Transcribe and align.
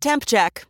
Temp 0.00 0.24
check. 0.26 0.64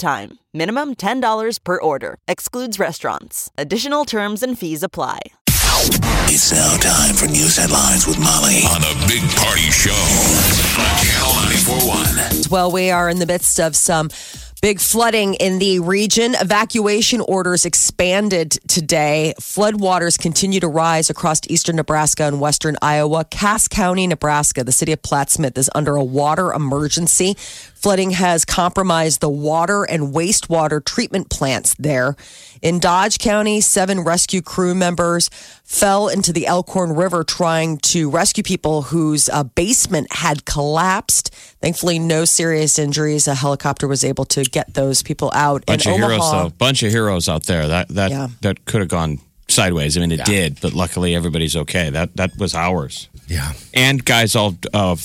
time. 0.00 0.40
Minimum 0.52 0.96
$10 0.96 1.62
per 1.62 1.80
order. 1.80 2.16
Excludes 2.26 2.80
restaurants. 2.80 3.50
Additional 3.56 4.04
terms 4.04 4.42
and 4.42 4.58
fees 4.58 4.82
apply. 4.82 5.20
It's 6.32 6.50
now 6.52 6.76
time 6.78 7.14
for 7.14 7.26
news 7.26 7.56
headlines 7.56 8.06
with 8.06 8.18
Molly 8.18 8.62
on 8.66 8.82
a 8.82 8.94
big 9.06 9.22
party 9.36 9.70
show 9.70 9.90
on 10.80 10.96
Channel 11.04 11.34
941. 11.84 12.50
Well, 12.50 12.70
we 12.70 12.90
are 12.90 13.08
in 13.08 13.18
the 13.18 13.26
midst 13.26 13.60
of 13.60 13.76
some 13.76 14.08
big 14.60 14.78
flooding 14.78 15.34
in 15.34 15.58
the 15.58 15.80
region. 15.80 16.34
Evacuation 16.38 17.20
orders 17.22 17.64
expanded 17.64 18.52
today. 18.68 19.32
Floodwaters 19.40 20.18
continue 20.18 20.60
to 20.60 20.68
rise 20.68 21.08
across 21.08 21.40
eastern 21.48 21.76
Nebraska 21.76 22.24
and 22.24 22.40
western 22.40 22.76
Iowa. 22.82 23.24
Cass 23.24 23.68
County, 23.68 24.06
Nebraska, 24.06 24.62
the 24.62 24.72
city 24.72 24.92
of 24.92 25.00
Plattsmouth 25.00 25.56
is 25.56 25.70
under 25.74 25.96
a 25.96 26.04
water 26.04 26.52
emergency. 26.52 27.34
Flooding 27.74 28.10
has 28.10 28.44
compromised 28.44 29.22
the 29.22 29.30
water 29.30 29.84
and 29.84 30.12
wastewater 30.14 30.84
treatment 30.84 31.30
plants 31.30 31.74
there. 31.78 32.14
In 32.60 32.78
Dodge 32.78 33.18
County, 33.18 33.62
seven 33.62 34.00
rescue 34.00 34.42
crew 34.42 34.74
members 34.74 35.30
fell 35.64 36.08
into 36.08 36.30
the 36.30 36.46
Elkhorn 36.46 36.92
River 36.92 37.24
trying 37.24 37.78
to 37.78 38.10
rescue 38.10 38.42
people 38.42 38.82
whose 38.82 39.30
uh, 39.30 39.44
basement 39.44 40.12
had 40.12 40.44
collapsed. 40.44 41.34
Thankfully, 41.60 41.98
no 41.98 42.24
serious 42.24 42.78
injuries. 42.78 43.28
A 43.28 43.34
helicopter 43.34 43.86
was 43.86 44.02
able 44.04 44.24
to 44.26 44.44
get 44.44 44.72
those 44.74 45.02
people 45.02 45.30
out. 45.34 45.66
Bunch 45.66 45.86
In 45.86 45.92
of 45.92 45.98
heroes, 45.98 46.12
Omaha- 46.20 46.42
though. 46.44 46.48
Bunch 46.50 46.82
of 46.82 46.90
heroes 46.90 47.28
out 47.28 47.44
there. 47.44 47.68
That 47.68 47.88
that 47.90 48.10
Yeah. 48.10 48.28
that 48.40 48.64
could 48.64 48.80
have 48.80 48.88
gone 48.88 49.18
sideways. 49.48 49.96
I 49.96 50.00
mean, 50.00 50.12
it 50.12 50.24
did, 50.24 50.58
but 50.62 50.72
luckily 50.72 51.14
everybody's 51.14 51.56
okay. 51.56 51.90
That 51.90 52.16
that 52.16 52.36
was 52.38 52.54
ours. 52.54 53.08
Yeah. 53.28 53.52
And 53.74 54.02
guys 54.04 54.34
all 54.34 54.56
uh, 54.72 54.96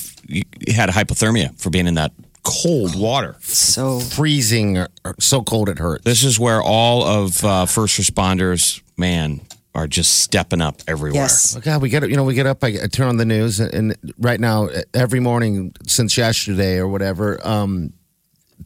had 0.68 0.90
hypothermia 0.90 1.60
for 1.60 1.70
being 1.70 1.88
in 1.88 1.96
that 1.96 2.12
cold 2.44 2.96
water. 2.96 3.36
So 3.42 4.00
Freezing, 4.00 4.78
or, 4.78 4.88
or 5.04 5.16
so 5.20 5.42
cold 5.42 5.68
it 5.68 5.80
hurts. 5.80 6.04
This 6.06 6.24
is 6.24 6.40
where 6.40 6.62
all 6.62 7.04
of 7.04 7.44
uh, 7.44 7.66
first 7.66 8.00
responders, 8.00 8.82
man, 8.98 9.42
are 9.76 9.88
just 9.88 10.20
stepping 10.22 10.62
up 10.62 10.82
everywhere. 10.88 11.22
yes. 11.22 11.56
Oh, 11.56 11.60
God, 11.60 11.82
we 11.82 11.90
get 11.90 12.10
you 12.10 12.16
know 12.16 12.24
we 12.24 12.34
get 12.34 12.48
up. 12.48 12.64
I, 12.64 12.68
I 12.84 12.88
turn 12.88 13.08
on 13.08 13.18
the 13.18 13.26
news, 13.26 13.60
and 13.60 13.96
right 14.18 14.40
now, 14.40 14.70
every 14.94 15.20
morning 15.20 15.74
since 15.86 16.18
yesterday 16.18 16.78
or 16.78 16.88
whatever, 16.88 17.46
um, 17.46 17.94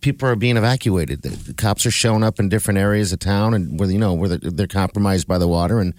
people 0.01 0.29
are 0.29 0.35
being 0.35 0.55
evacuated. 0.55 1.23
The, 1.23 1.29
the 1.29 1.53
cops 1.53 1.85
are 1.85 1.91
showing 1.91 2.23
up 2.23 2.39
in 2.39 2.47
different 2.47 2.77
areas 2.77 3.11
of 3.11 3.19
town, 3.19 3.53
and 3.53 3.79
where 3.79 3.89
you 3.89 3.97
know 3.97 4.13
where 4.13 4.29
they're, 4.29 4.51
they're 4.51 4.67
compromised 4.67 5.27
by 5.27 5.39
the 5.39 5.47
water, 5.47 5.79
and 5.79 5.93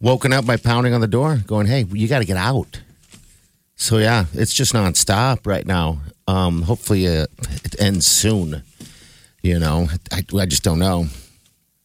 woken 0.00 0.32
up 0.32 0.46
by 0.46 0.56
pounding 0.56 0.94
on 0.94 1.02
the 1.02 1.06
door, 1.06 1.36
going, 1.46 1.66
"Hey, 1.66 1.84
you 1.92 2.08
got 2.08 2.20
to 2.20 2.24
get 2.24 2.38
out." 2.38 2.80
So 3.76 3.98
yeah, 3.98 4.24
it's 4.32 4.54
just 4.54 4.72
nonstop 4.72 5.46
right 5.46 5.66
now. 5.66 6.00
Um, 6.26 6.62
hopefully, 6.62 7.06
uh, 7.06 7.26
it 7.62 7.78
ends 7.78 8.06
soon. 8.06 8.62
You 9.42 9.58
know, 9.60 9.88
I, 10.10 10.24
I 10.36 10.46
just 10.46 10.64
don't 10.64 10.78
know. 10.78 11.06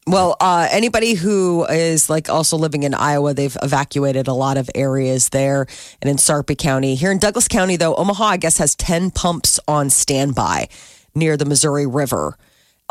Well, 0.08 0.36
uh, 0.40 0.68
anybody 0.72 1.14
who 1.14 1.66
is 1.66 2.10
like 2.10 2.28
also 2.28 2.58
living 2.58 2.82
in 2.84 2.96
Iowa, 2.96 3.36
they've 3.36 3.56
evacuated 3.62 4.28
a 4.28 4.34
lot 4.34 4.58
of 4.58 4.68
areas 4.74 5.30
there 5.30 5.67
and 6.02 6.10
in 6.10 6.17
Sarpy 6.17 6.56
County. 6.56 6.95
Here 6.95 7.12
in 7.12 7.20
Douglas 7.20 7.48
County, 7.48 7.76
though, 7.76 7.94
Omaha, 7.95 8.26
I 8.26 8.38
guess, 8.38 8.58
has 8.58 8.73
10 8.76 9.11
pumps 9.11 9.60
on 9.67 9.92
standby 9.92 10.70
near 11.14 11.38
the 11.38 11.45
Missouri 11.45 11.86
River. 11.86 12.36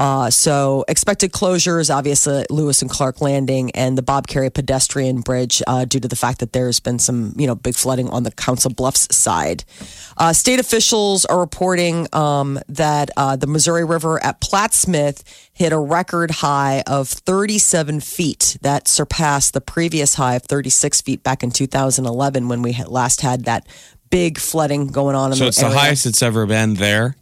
Uh, 0.01 0.31
so 0.31 0.83
expected 0.89 1.31
closures, 1.31 1.95
obviously, 1.95 2.47
Lewis 2.49 2.81
and 2.81 2.91
Clark 2.91 3.21
Landing 3.21 3.71
and 3.73 3.99
the 3.99 4.03
Bob 4.03 4.27
Kerrey 4.27 4.53
pedestrian 4.53 5.21
bridge 5.21 5.63
uh, 5.67 5.85
due 5.85 6.01
to 6.01 6.09
the 6.09 6.17
fact 6.17 6.41
that 6.41 6.55
there's 6.55 6.81
been 6.81 6.99
some, 6.99 7.35
you 7.37 7.47
know, 7.47 7.55
big 7.55 7.75
flooding 7.75 8.09
on 8.09 8.23
the 8.23 8.31
Council 8.31 8.73
Bluffs 8.73 9.15
side. 9.15 9.63
Uh, 10.17 10.33
state 10.33 10.59
officials 10.59 11.27
are 11.27 11.39
reporting 11.39 12.07
um, 12.15 12.59
that 12.67 13.11
uh, 13.19 13.37
the 13.37 13.47
Missouri 13.47 13.85
River 13.85 14.25
at 14.25 14.41
Plattsmouth 14.41 15.23
hit 15.53 15.71
a 15.71 15.79
record 15.79 16.31
high 16.31 16.83
of 16.87 17.07
37 17.07 18.01
feet. 18.01 18.57
That 18.63 18.89
surpassed 18.89 19.53
the 19.53 19.61
previous 19.61 20.15
high 20.15 20.37
of 20.37 20.45
36 20.45 21.03
feet 21.03 21.23
back 21.23 21.43
in 21.43 21.51
2011 21.51 22.49
when 22.49 22.63
we 22.63 22.73
had 22.73 22.89
last 22.89 23.21
had 23.21 23.45
that 23.45 23.67
big 24.09 24.39
flooding 24.39 24.87
going 24.87 25.15
on 25.15 25.33
in 25.33 25.37
So 25.37 25.45
the 25.45 25.49
it's 25.49 25.61
the 25.61 25.69
highest 25.69 26.07
it's 26.07 26.23
ever 26.23 26.47
been 26.47 26.73
there. 26.73 27.17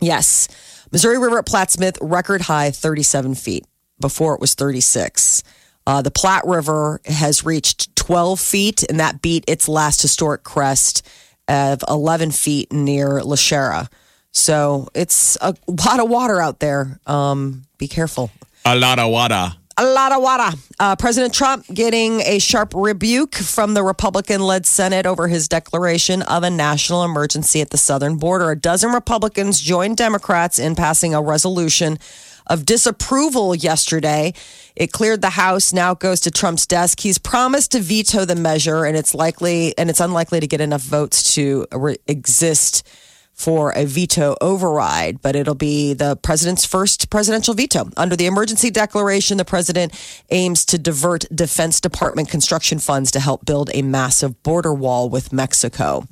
Yes. 0.00 0.48
Missouri 0.92 1.18
River 1.18 1.38
at 1.38 1.46
Plattsmouth, 1.46 1.98
record 2.00 2.42
high 2.42 2.70
37 2.70 3.34
feet. 3.34 3.64
Before 3.98 4.34
it 4.34 4.40
was 4.40 4.54
36. 4.54 5.42
Uh, 5.86 6.02
the 6.02 6.10
Platte 6.10 6.44
River 6.44 7.00
has 7.06 7.44
reached 7.46 7.94
12 7.96 8.38
feet, 8.38 8.82
and 8.82 9.00
that 9.00 9.22
beat 9.22 9.44
its 9.48 9.68
last 9.68 10.02
historic 10.02 10.42
crest 10.42 11.06
of 11.48 11.82
11 11.88 12.32
feet 12.32 12.72
near 12.72 13.20
Lashera. 13.20 13.88
So 14.32 14.88
it's 14.94 15.38
a 15.40 15.54
lot 15.66 16.00
of 16.00 16.10
water 16.10 16.40
out 16.40 16.60
there. 16.60 17.00
Um, 17.06 17.62
be 17.78 17.88
careful. 17.88 18.30
A 18.66 18.76
lot 18.76 18.98
of 18.98 19.10
water. 19.10 19.54
A 19.78 19.84
lot 19.84 20.10
of 20.10 20.22
water. 20.22 20.56
Uh, 20.80 20.96
President 20.96 21.34
Trump 21.34 21.66
getting 21.66 22.22
a 22.22 22.38
sharp 22.38 22.72
rebuke 22.74 23.34
from 23.34 23.74
the 23.74 23.82
Republican 23.82 24.40
led 24.40 24.64
Senate 24.64 25.04
over 25.04 25.28
his 25.28 25.48
declaration 25.48 26.22
of 26.22 26.42
a 26.42 26.48
national 26.48 27.04
emergency 27.04 27.60
at 27.60 27.68
the 27.68 27.76
southern 27.76 28.16
border. 28.16 28.50
A 28.50 28.56
dozen 28.56 28.92
Republicans 28.92 29.60
joined 29.60 29.98
Democrats 29.98 30.58
in 30.58 30.76
passing 30.76 31.12
a 31.12 31.20
resolution 31.20 31.98
of 32.46 32.64
disapproval 32.64 33.54
yesterday. 33.54 34.32
It 34.76 34.92
cleared 34.92 35.20
the 35.20 35.30
House. 35.30 35.74
Now 35.74 35.92
it 35.92 35.98
goes 35.98 36.20
to 36.20 36.30
Trump's 36.30 36.64
desk. 36.64 37.00
He's 37.00 37.18
promised 37.18 37.72
to 37.72 37.80
veto 37.80 38.24
the 38.24 38.34
measure, 38.34 38.86
and 38.86 38.96
it's 38.96 39.14
likely 39.14 39.76
and 39.76 39.90
it's 39.90 40.00
unlikely 40.00 40.40
to 40.40 40.46
get 40.46 40.62
enough 40.62 40.82
votes 40.82 41.34
to 41.34 41.66
re- 41.70 41.98
exist 42.06 42.88
for 43.36 43.70
a 43.76 43.84
veto 43.84 44.34
override, 44.40 45.20
but 45.20 45.36
it'll 45.36 45.54
be 45.54 45.92
the 45.92 46.16
president's 46.16 46.64
first 46.64 47.10
presidential 47.10 47.52
veto. 47.52 47.88
Under 47.94 48.16
the 48.16 48.24
emergency 48.24 48.70
declaration, 48.70 49.36
the 49.36 49.44
president 49.44 49.92
aims 50.30 50.64
to 50.64 50.78
divert 50.78 51.26
Defense 51.34 51.78
Department 51.78 52.30
construction 52.30 52.78
funds 52.78 53.10
to 53.10 53.20
help 53.20 53.44
build 53.44 53.70
a 53.74 53.82
massive 53.82 54.42
border 54.42 54.72
wall 54.72 55.10
with 55.10 55.34
Mexico. 55.34 56.04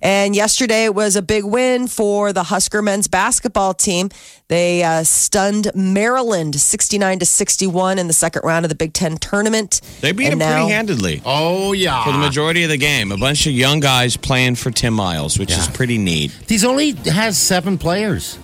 And 0.00 0.34
yesterday 0.34 0.88
was 0.88 1.14
a 1.14 1.20
big 1.22 1.44
win 1.44 1.88
for 1.88 2.32
the 2.32 2.44
Husker 2.44 2.80
men's 2.80 3.06
basketball 3.06 3.74
team. 3.74 4.08
They 4.48 4.82
uh, 4.82 5.04
stunned 5.04 5.70
Maryland 5.74 6.58
69 6.58 7.18
to 7.20 7.26
61 7.26 7.98
in 7.98 8.06
the 8.06 8.12
second 8.12 8.42
round 8.44 8.64
of 8.64 8.70
the 8.70 8.74
Big 8.74 8.92
Ten 8.94 9.16
tournament. 9.18 9.80
They 10.00 10.12
beat 10.12 10.24
And 10.24 10.34
him 10.34 10.38
now- 10.40 10.56
pretty 10.60 10.72
handedly. 10.72 11.22
Oh 11.24 11.72
yeah, 11.72 12.02
For 12.04 12.12
the 12.12 12.18
majority 12.18 12.62
of 12.64 12.70
the 12.70 12.76
game, 12.78 13.12
a 13.12 13.16
bunch 13.18 13.46
of 13.46 13.52
young 13.52 13.80
guys 13.80 14.16
playing 14.16 14.54
for 14.56 14.70
Tim 14.70 14.94
Miles, 14.94 15.38
which 15.38 15.52
is 15.52 15.68
pretty 15.68 15.98
neat. 15.98 16.34
He's 16.62 16.68
only 16.70 16.92
has 17.10 17.36
seven 17.36 17.76
players. 17.76 18.38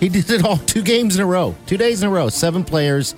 He 0.00 0.08
did 0.08 0.30
it 0.30 0.42
all 0.42 0.56
two 0.66 0.80
games 0.80 1.16
in 1.16 1.20
a 1.22 1.26
row, 1.26 1.54
two 1.66 1.76
days 1.76 2.02
in 2.02 2.08
a 2.08 2.10
row, 2.10 2.30
seven 2.30 2.64
players. 2.64 3.14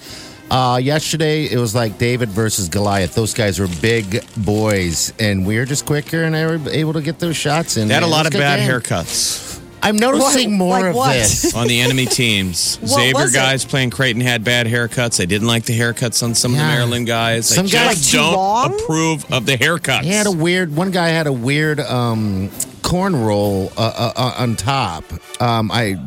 Uh, 0.50 0.80
yesterday 0.82 1.44
it 1.44 1.56
was 1.56 1.72
like 1.72 1.98
David 1.98 2.30
versus 2.30 2.68
Goliath. 2.68 3.14
Those 3.14 3.32
guys 3.32 3.60
were 3.60 3.68
big 3.80 4.24
boys, 4.38 5.12
and 5.20 5.46
we 5.46 5.56
were 5.56 5.64
just 5.64 5.86
quicker 5.86 6.24
and 6.24 6.34
they 6.34 6.44
were 6.46 6.58
able 6.70 6.94
to 6.94 7.00
get 7.00 7.20
those 7.20 7.36
shots 7.36 7.76
in. 7.76 7.86
They 7.86 7.94
had 7.94 8.02
a 8.02 8.08
lot 8.08 8.26
of 8.26 8.34
a 8.34 8.38
bad 8.38 8.58
game. 8.58 8.68
haircuts 8.70 9.62
I'm 9.84 9.94
noticing 9.94 10.58
What? 10.58 10.58
more 10.58 10.80
Like 10.80 10.84
of 10.86 10.94
what? 10.96 11.12
this. 11.12 11.54
on 11.56 11.68
the 11.68 11.80
enemy 11.80 12.06
teams. 12.06 12.80
Xavier 12.84 13.14
was 13.14 13.32
it? 13.32 13.38
guys 13.38 13.64
playing 13.64 13.90
Creighton 13.90 14.20
had 14.20 14.42
bad 14.42 14.66
haircuts. 14.66 15.20
I 15.22 15.26
didn't 15.26 15.46
like 15.46 15.64
the 15.64 15.78
haircuts 15.78 16.24
on 16.24 16.34
some 16.34 16.54
of 16.54 16.58
the 16.58 16.64
Maryland 16.64 17.06
guys. 17.06 17.46
Some 17.46 17.66
they 17.66 17.72
guys- 17.72 18.00
just 18.00 18.14
Like, 18.14 18.20
don't 18.24 18.34
long? 18.34 18.80
approve 18.80 19.32
of 19.32 19.46
the 19.46 19.56
haircuts. 19.56 20.02
He 20.02 20.08
had 20.10 20.26
a 20.26 20.32
weird. 20.32 20.74
One 20.74 20.90
guy 20.90 21.10
had 21.10 21.28
a 21.28 21.32
weird 21.32 21.78
um, 21.78 22.50
corn 22.84 23.16
roll 23.16 23.72
uh, 23.76 23.80
uh, 23.80 24.12
uh, 24.14 24.34
on 24.38 24.54
top. 24.56 25.04
Um, 25.40 25.70
I 25.72 25.98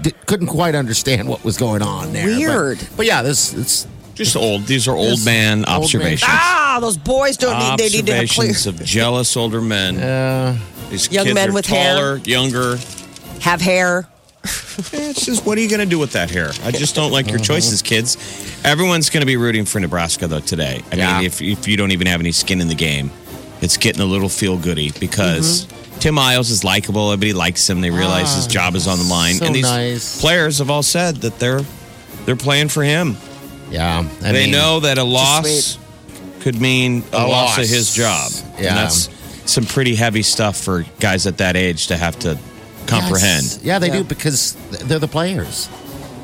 d- 0.00 0.12
couldn't 0.26 0.48
quite 0.48 0.74
understand 0.74 1.28
what 1.28 1.44
was 1.44 1.56
going 1.56 1.82
on 1.82 2.12
there. 2.12 2.26
Weird. 2.26 2.80
but, 2.96 3.06
yeah, 3.06 3.22
this 3.22 3.52
it's 3.54 3.86
just 4.14 4.34
old. 4.34 4.64
These 4.66 4.88
are 4.88 4.96
old 4.96 5.24
man 5.24 5.58
old 5.58 5.66
man- 5.68 5.76
observations. 5.82 6.30
Ah, 6.32 6.78
those 6.80 6.96
boys 6.96 7.36
don't 7.36 7.58
need. 7.58 7.78
They 7.78 7.88
need 7.96 8.06
to 8.06 8.14
have 8.14 8.28
clear. 8.30 8.50
Observations 8.50 8.66
of 8.80 8.84
jealous 8.84 9.36
older 9.36 9.60
men. 9.60 9.98
uh, 9.98 10.58
These 10.90 11.12
Young 11.12 11.24
kids 11.26 11.34
men 11.34 11.50
are 11.50 11.52
with 11.52 11.66
hair. 11.66 11.94
taller, 11.94 12.16
younger. 12.24 12.76
have 13.40 13.60
hair. 13.60 14.08
Eh, 14.92 15.10
It's 15.10 15.26
just 15.26 15.44
what 15.46 15.56
are 15.58 15.60
you 15.60 15.68
going 15.68 15.80
to 15.80 15.86
do 15.86 15.98
with 15.98 16.12
that 16.12 16.30
hair? 16.30 16.50
I 16.64 16.70
just 16.72 16.94
don't 16.96 17.12
like 17.12 17.28
your 17.28 17.38
choices, 17.38 17.82
kids. 17.82 18.16
Everyone's 18.64 19.10
going 19.10 19.20
to 19.20 19.26
be 19.26 19.36
rooting 19.36 19.66
for 19.66 19.78
Nebraska 19.80 20.26
though 20.26 20.40
today. 20.40 20.82
I 20.90 20.96
Yeah. 20.96 21.16
mean, 21.18 21.26
if 21.26 21.40
if 21.42 21.68
you 21.68 21.76
don't 21.76 21.92
even 21.92 22.06
have 22.06 22.20
any 22.20 22.32
skin 22.32 22.60
in 22.62 22.68
the 22.68 22.74
game, 22.74 23.10
it's 23.60 23.76
getting 23.76 24.00
a 24.00 24.06
little 24.06 24.30
feel 24.30 24.56
goody 24.56 24.90
because 24.98 25.66
Tim 26.02 26.16
Miles 26.16 26.50
is 26.50 26.64
likable. 26.64 27.12
Everybody 27.12 27.32
likes 27.32 27.70
him. 27.70 27.80
They 27.80 27.90
realize 27.90 28.34
his 28.34 28.46
ah, 28.46 28.50
job 28.50 28.74
is 28.74 28.88
on 28.88 28.98
the 28.98 29.04
line. 29.04 29.36
so 29.36 29.46
and 29.46 29.54
these 29.54 29.62
nice. 29.70 30.20
players 30.20 30.58
have 30.58 30.68
all 30.68 30.82
said 30.82 31.18
that 31.18 31.38
they're 31.38 31.60
they're 32.24 32.34
playing 32.34 32.70
for 32.70 32.82
him. 32.82 33.16
Yeah. 33.70 34.00
I 34.20 34.32
they 34.32 34.46
mean, 34.46 34.50
know 34.50 34.80
that 34.80 34.98
a 34.98 35.04
loss 35.04 35.78
could 36.40 36.60
mean 36.60 37.04
a, 37.12 37.18
A 37.18 37.26
loss. 37.28 37.56
of 37.56 37.68
his 37.68 37.94
job. 37.94 38.32
Yeah. 38.58 38.70
And 38.70 38.78
that's 38.78 39.08
some 39.48 39.64
pretty 39.64 39.94
heavy 39.94 40.22
stuff 40.22 40.56
for 40.56 40.84
guys 40.98 41.28
at 41.28 41.38
that 41.38 41.54
age 41.54 41.86
to 41.86 41.96
have 41.96 42.18
to 42.20 42.36
comprehend. 42.88 43.44
Yes. 43.44 43.60
Yeah, 43.62 43.78
they 43.78 43.90
do 43.90 44.02
because 44.02 44.56
they're 44.70 44.98
the 44.98 45.06
players. 45.06 45.68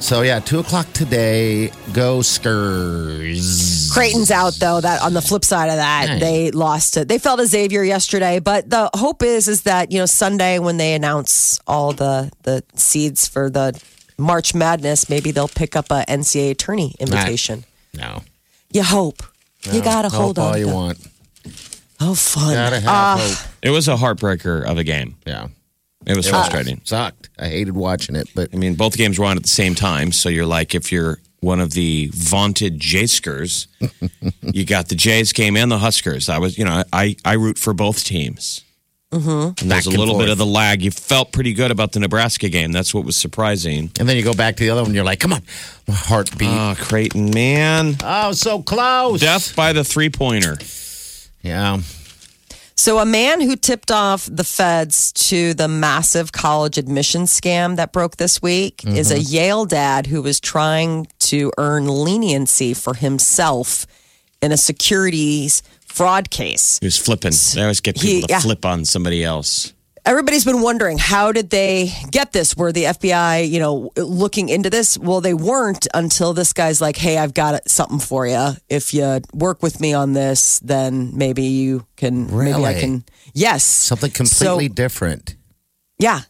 So 0.01 0.23
yeah, 0.23 0.39
two 0.41 0.61
o'clock 0.61 0.91
today. 0.93 1.69
Go 1.93 2.21
Skurs. 2.21 3.91
Creighton's 3.93 4.31
out 4.31 4.55
though. 4.55 4.81
That 4.81 5.03
on 5.03 5.13
the 5.13 5.21
flip 5.21 5.45
side 5.45 5.69
of 5.69 5.77
that, 5.77 6.07
Nice. 6.09 6.21
they 6.21 6.51
lost 6.51 6.97
it. 6.97 7.09
They 7.09 7.19
fell 7.19 7.37
to 7.37 7.47
Xavier 7.47 7.83
yesterday, 7.83 8.39
but 8.39 8.71
the 8.71 8.91
hope 8.95 9.23
is 9.23 9.49
is 9.49 9.63
that 9.63 9.91
you 9.93 9.99
know 9.99 10.07
Sunday 10.07 10.59
when 10.61 10.77
they 10.77 10.95
announce 10.95 11.61
all 11.67 11.93
the 11.93 12.31
the 12.45 12.63
seeds 12.75 13.27
for 13.29 13.51
the 13.51 13.79
March 14.17 14.55
Madness, 14.55 15.11
maybe 15.11 15.31
they'll 15.31 15.49
pick 15.49 15.77
up 15.77 15.91
a 15.91 16.05
NCAA 16.09 16.57
tourney 16.57 16.95
invitation. 17.01 17.65
No, 17.95 18.23
You 18.73 18.85
hope. 18.85 19.23
You 19.71 19.83
gotta 19.83 20.09
hold 20.09 20.39
Hope 20.39 20.45
on. 20.47 20.53
all 20.53 20.59
you 20.59 20.67
to- 20.67 20.73
want. 20.75 20.99
Oh, 22.01 22.15
fun. 22.15 22.55
Gotta 22.55 22.79
have 22.81 22.89
Ah, 22.89 23.17
hope. 23.21 23.49
It 23.63 23.71
was 23.71 23.89
a 23.89 23.97
heartbreaker 23.97 24.65
of 24.65 24.79
a 24.79 24.85
game. 24.85 25.17
Yeah, 25.27 25.49
It 26.07 26.17
was 26.17 26.27
It 26.27 26.31
frustrating. 26.31 26.81
Sucked. 26.85 27.28
I 27.39 27.49
hated 27.49 27.75
watching 27.75 28.17
it, 28.17 28.29
but 28.35 28.51
I 28.53 28.57
mean, 28.57 28.75
both 28.75 28.97
games 28.97 29.19
were 29.19 29.25
on 29.25 29.37
at 29.37 29.43
the 29.43 29.49
same 29.49 29.75
time. 29.75 30.13
So 30.13 30.29
you're 30.29 30.47
like, 30.47 30.75
if 30.75 30.91
you're 30.93 31.19
one 31.41 31.61
of 31.61 31.73
the 31.73 32.11
vaunted 32.13 32.81
Jayskers, 32.81 33.67
you 34.43 34.65
got 34.65 34.89
the 34.89 34.95
Jays 34.95 35.33
game 35.33 35.57
and 35.57 35.71
the 35.71 35.79
Huskers. 35.79 36.29
I 36.29 36.39
was, 36.39 36.59
you 36.59 36.65
know, 36.65 36.83
I, 36.93 37.17
I 37.25 37.35
root 37.35 37.59
for 37.59 37.73
both 37.73 38.05
teams. 38.05 38.65
Mm-hmm. 39.13 39.63
And 39.63 39.71
there's 39.71 39.87
a 39.87 39.91
little 39.91 40.19
bit 40.19 40.29
of 40.29 40.37
the 40.37 40.45
lag. 40.45 40.83
You 40.83 40.91
felt 40.91 41.33
pretty 41.33 41.55
good 41.55 41.71
about 41.71 41.93
the 41.93 42.01
Nebraska 42.01 42.51
game. 42.51 42.73
That's 42.73 42.93
what 42.93 43.07
was 43.07 43.17
surprising. 43.17 43.91
and 43.99 44.07
then 44.07 44.17
you 44.19 44.23
go 44.23 44.35
back 44.35 44.57
to 44.57 44.65
the 44.65 44.71
other 44.71 44.83
one. 44.83 44.93
You're 44.93 45.05
like, 45.05 45.21
come 45.21 45.33
on, 45.33 45.43
my 45.87 45.95
heartbeat. 45.95 46.49
Oh, 46.51 46.75
Creighton, 46.77 47.31
man. 47.31 47.97
oh, 48.03 48.33
so 48.33 48.63
close. 48.63 49.21
Death 49.21 49.57
by 49.57 49.73
the 49.73 49.83
three 49.83 50.11
pointer. 50.11 50.59
Yeah. 51.41 51.81
So, 52.79 53.01
a 53.01 53.05
man 53.05 53.41
who 53.41 53.57
tipped 53.57 53.91
off 53.91 54.29
the 54.31 54.45
feds 54.45 55.11
to 55.15 55.53
the 55.53 55.67
massive 55.67 56.31
college 56.31 56.79
admission 56.79 57.23
scam 57.23 57.75
that 57.75 57.91
broke 57.91 58.19
this 58.19 58.41
week 58.41 58.87
is 58.87 59.11
a 59.11 59.17
mm-hmm. 59.17 59.35
Yale 59.35 59.65
dad 59.65 60.07
who 60.07 60.23
was 60.23 60.39
trying 60.39 61.09
to 61.19 61.51
earn 61.59 61.89
leniency 61.89 62.75
for 62.75 62.95
himself 62.95 63.85
in 64.41 64.53
a 64.53 64.57
securities 64.57 65.61
fraud 65.87 66.31
case. 66.31 66.79
He 66.79 66.87
was 66.87 66.97
flipping. 66.97 67.33
They 67.53 67.63
always 67.63 67.81
get 67.81 67.97
people 67.97 68.11
He- 68.11 68.23
to 68.23 68.27
yeah. 68.31 68.39
flip 68.39 68.65
on 68.65 68.85
somebody 68.85 69.25
else. 69.25 69.73
Everybody's 70.05 70.45
been 70.45 70.63
wondering 70.63 70.99
how 70.99 71.33
did 71.33 71.51
they 71.51 71.93
get 72.11 72.33
this? 72.33 72.57
Were 72.57 72.73
the 72.73 72.85
FBI, 72.85 73.49
you 73.49 73.59
know, 73.59 73.91
looking 73.97 74.49
into 74.49 74.71
this? 74.71 74.97
Well, 74.99 75.21
they 75.21 75.35
weren't 75.35 75.87
until 75.95 76.33
this 76.33 76.53
guy's 76.53 76.81
like, 76.81 76.97
"Hey, 76.97 77.19
I've 77.19 77.35
got 77.35 77.69
something 77.69 77.99
for 77.99 78.27
you. 78.27 78.53
If 78.69 78.95
you 78.95 79.21
work 79.33 79.63
with 79.63 79.81
me 79.81 79.93
on 79.95 80.13
this, 80.15 80.59
then 80.61 81.11
maybe 81.17 81.43
you 81.45 81.87
can. 81.97 82.27
Maybe 82.27 82.53
I 82.53 82.57
Really? 82.59 82.81
can. 82.81 83.05
Yes, 83.35 83.65
Something 83.65 84.11
So- 84.13 84.25
completely 84.25 84.69
different. 84.69 85.37
Yeah. 85.99 86.21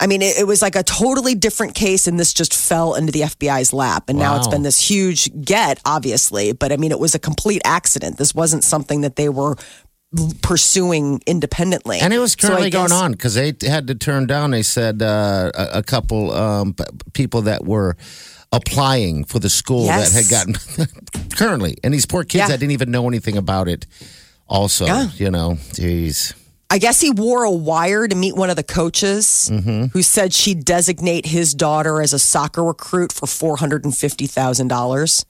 I 0.00 0.06
mean, 0.06 0.22
it, 0.22 0.38
it 0.38 0.46
was 0.46 0.62
like 0.62 0.76
a 0.76 0.84
totally 0.84 1.34
different 1.34 1.74
case, 1.74 2.06
and 2.06 2.20
this 2.20 2.32
just 2.32 2.54
fell 2.54 2.94
into 2.94 3.10
the 3.10 3.22
FBI's 3.22 3.72
lap. 3.72 4.04
And 4.08 4.16
now 4.16 4.36
it's 4.36 4.46
been 4.46 4.62
this 4.62 4.78
huge 4.88 5.28
get, 5.44 5.80
obviously. 5.84 6.52
But 6.52 6.70
I 6.70 6.76
mean, 6.76 6.92
it 6.92 7.00
was 7.00 7.16
a 7.16 7.18
complete 7.18 7.60
accident. 7.64 8.16
This 8.16 8.32
wasn't 8.32 8.62
something 8.62 9.00
that 9.00 9.16
they 9.16 9.28
were 9.28 9.56
pursuing 10.42 11.20
independently. 11.26 11.98
And 12.00 12.12
it 12.14 12.18
was 12.18 12.32
So 12.32 12.48
currently 12.48 12.70
going 12.70 12.88
guess- 12.88 12.92
on 13.00 13.12
because 13.12 13.34
they 13.34 13.52
had 13.62 13.86
to 13.88 13.94
turn 13.94 14.26
down. 14.26 14.50
They 14.52 14.62
said 14.62 15.02
uh, 15.02 15.50
a, 15.54 15.78
a 15.78 15.82
couple 15.82 16.32
um, 16.32 16.74
people 17.12 17.42
that 17.42 17.64
were 17.64 17.96
applying 18.52 19.24
for 19.24 19.38
the 19.38 19.50
school 19.50 19.84
Yes. 19.84 20.12
that 20.12 20.22
had 20.24 20.30
gotten 20.30 20.54
currently, 21.36 21.76
and 21.84 21.92
these 21.92 22.06
poor 22.06 22.24
kids 22.24 22.40
Yeah. 22.40 22.48
that 22.48 22.58
didn't 22.60 22.72
even 22.72 22.90
know 22.90 23.06
anything 23.06 23.36
about 23.36 23.68
it. 23.68 23.86
Also, 24.48 24.86
Yeah. 24.86 25.10
you 25.16 25.30
know, 25.30 25.58
geez, 25.74 26.32
I 26.70 26.78
guess 26.78 27.00
he 27.00 27.10
wore 27.10 27.44
a 27.44 27.50
wire 27.50 28.08
to 28.08 28.14
meet 28.16 28.34
one 28.36 28.48
of 28.50 28.56
the 28.56 28.62
coaches 28.62 29.48
Mm-hmm. 29.52 29.86
who 29.92 30.00
said 30.02 30.32
she'd 30.32 30.64
designate 30.64 31.26
his 31.26 31.52
daughter 31.54 32.00
as 32.00 32.12
a 32.14 32.18
soccer 32.18 32.64
recruit 32.64 33.12
for 33.12 33.26
$450,000. 33.26 35.24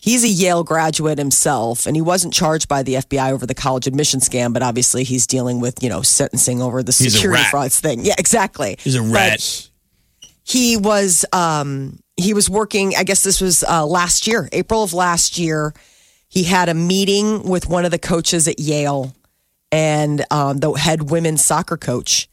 He's 0.00 0.22
a 0.22 0.28
Yale 0.28 0.62
graduate 0.62 1.18
himself, 1.18 1.84
and 1.86 1.96
he 1.96 2.02
wasn't 2.02 2.32
charged 2.32 2.68
by 2.68 2.82
the 2.84 2.94
FBI 2.94 3.32
over 3.32 3.46
the 3.46 3.54
college 3.54 3.86
admission 3.88 4.20
scam, 4.20 4.52
but 4.52 4.62
obviously 4.62 5.02
he's 5.02 5.26
dealing 5.26 5.58
with, 5.60 5.82
you 5.82 5.88
know, 5.88 6.02
sentencing 6.02 6.62
over 6.62 6.82
the 6.84 6.92
He's 6.92 7.14
security 7.14 7.42
frauds 7.50 7.80
thing. 7.80 8.04
Yeah, 8.04 8.14
exactly. 8.16 8.76
He's 8.78 8.94
a 8.94 9.02
But 9.02 9.10
rat. 9.12 9.68
he 10.44 10.76
was 10.76 11.24
um 11.32 11.98
he 12.16 12.32
was 12.34 12.48
working 12.50 12.94
i 12.96 13.04
guess 13.04 13.22
this 13.22 13.40
was 13.40 13.62
uh 13.64 13.84
last 13.86 14.26
year 14.26 14.48
april 14.52 14.82
of 14.82 14.92
last 14.92 15.38
year 15.38 15.72
he 16.28 16.42
had 16.42 16.68
a 16.68 16.74
meeting 16.74 17.42
with 17.48 17.68
one 17.68 17.84
of 17.84 17.90
the 17.92 17.98
coaches 17.98 18.48
at 18.48 18.58
yale 18.58 19.14
and 19.70 20.24
um 20.32 20.56
the 20.58 20.72
head 20.72 21.10
women's 21.10 21.44
soccer 21.44 21.76
coach 21.76 22.28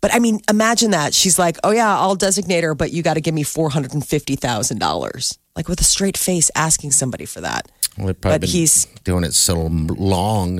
but 0.00 0.14
i 0.14 0.18
mean 0.18 0.40
imagine 0.48 0.92
that 0.92 1.12
she's 1.12 1.38
like 1.38 1.58
oh 1.64 1.70
yeah 1.72 1.98
i'll 1.98 2.14
designate 2.14 2.64
her 2.64 2.74
but 2.74 2.90
you 2.92 3.02
got 3.02 3.14
to 3.14 3.20
give 3.20 3.34
me 3.34 3.44
$450000 3.44 5.38
like 5.58 5.68
with 5.68 5.80
a 5.80 5.84
straight 5.84 6.16
face 6.16 6.50
asking 6.54 6.92
somebody 6.92 7.26
for 7.26 7.40
that 7.42 7.68
well, 7.98 8.14
But 8.20 8.44
he's- 8.44 8.86
doing 9.04 9.24
it 9.24 9.34
so 9.34 9.54
long. 9.66 10.56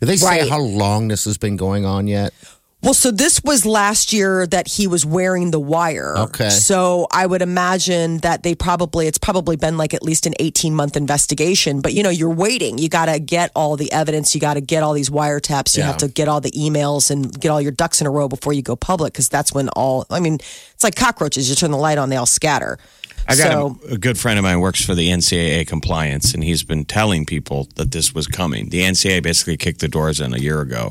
Do 0.00 0.06
they 0.06 0.16
say 0.18 0.26
Right. 0.42 0.48
how 0.50 0.60
long 0.60 1.08
this 1.08 1.24
has 1.24 1.38
been 1.38 1.56
going 1.56 1.86
on 1.86 2.06
yet? 2.06 2.34
Well, 2.84 2.92
so 2.92 3.10
this 3.10 3.42
was 3.42 3.64
last 3.64 4.12
year 4.12 4.46
that 4.48 4.68
he 4.68 4.86
was 4.86 5.06
wearing 5.06 5.50
the 5.52 5.58
wire. 5.58 6.14
Okay. 6.18 6.50
So 6.50 7.06
I 7.10 7.24
would 7.24 7.40
imagine 7.40 8.18
that 8.18 8.42
they 8.42 8.54
probably, 8.54 9.06
it's 9.06 9.16
probably 9.16 9.56
been 9.56 9.78
like 9.78 9.94
at 9.94 10.02
least 10.02 10.26
an 10.26 10.34
18 10.38 10.74
month 10.74 10.94
investigation. 10.94 11.80
But 11.80 11.94
you 11.94 12.02
know, 12.02 12.10
you're 12.10 12.28
waiting. 12.28 12.76
You 12.76 12.90
got 12.90 13.06
to 13.06 13.18
get 13.18 13.50
all 13.56 13.76
the 13.76 13.90
evidence. 13.90 14.34
You 14.34 14.40
got 14.42 14.54
to 14.54 14.60
get 14.60 14.82
all 14.82 14.92
these 14.92 15.08
wiretaps. 15.08 15.76
You 15.76 15.82
Yeah. 15.82 15.86
have 15.88 15.96
to 15.98 16.08
get 16.08 16.28
all 16.28 16.42
the 16.42 16.50
emails 16.50 17.10
and 17.10 17.32
get 17.40 17.48
all 17.48 17.60
your 17.60 17.72
ducks 17.72 18.02
in 18.02 18.06
a 18.06 18.10
row 18.10 18.28
before 18.28 18.52
you 18.52 18.60
go 18.60 18.76
public 18.76 19.14
because 19.14 19.30
that's 19.30 19.50
when 19.52 19.70
all, 19.70 20.04
I 20.10 20.20
mean, 20.20 20.34
it's 20.34 20.84
like 20.84 20.94
cockroaches. 20.94 21.48
You 21.48 21.56
turn 21.56 21.70
the 21.70 21.78
light 21.78 21.96
on, 21.96 22.10
they 22.10 22.16
all 22.16 22.26
scatter. 22.26 22.78
I 23.26 23.36
got 23.36 23.50
so, 23.52 23.78
a, 23.88 23.94
a 23.94 23.98
good 23.98 24.18
friend 24.18 24.38
of 24.38 24.42
mine 24.42 24.60
works 24.60 24.84
for 24.84 24.94
the 24.94 25.08
NCAA 25.08 25.66
compliance, 25.66 26.34
and 26.34 26.44
he's 26.44 26.62
been 26.62 26.84
telling 26.84 27.24
people 27.24 27.68
that 27.76 27.90
this 27.92 28.14
was 28.14 28.26
coming. 28.26 28.68
The 28.68 28.82
NCAA 28.82 29.22
basically 29.22 29.56
kicked 29.56 29.80
the 29.80 29.88
doors 29.88 30.20
in 30.20 30.34
a 30.34 30.38
year 30.38 30.60
ago, 30.60 30.90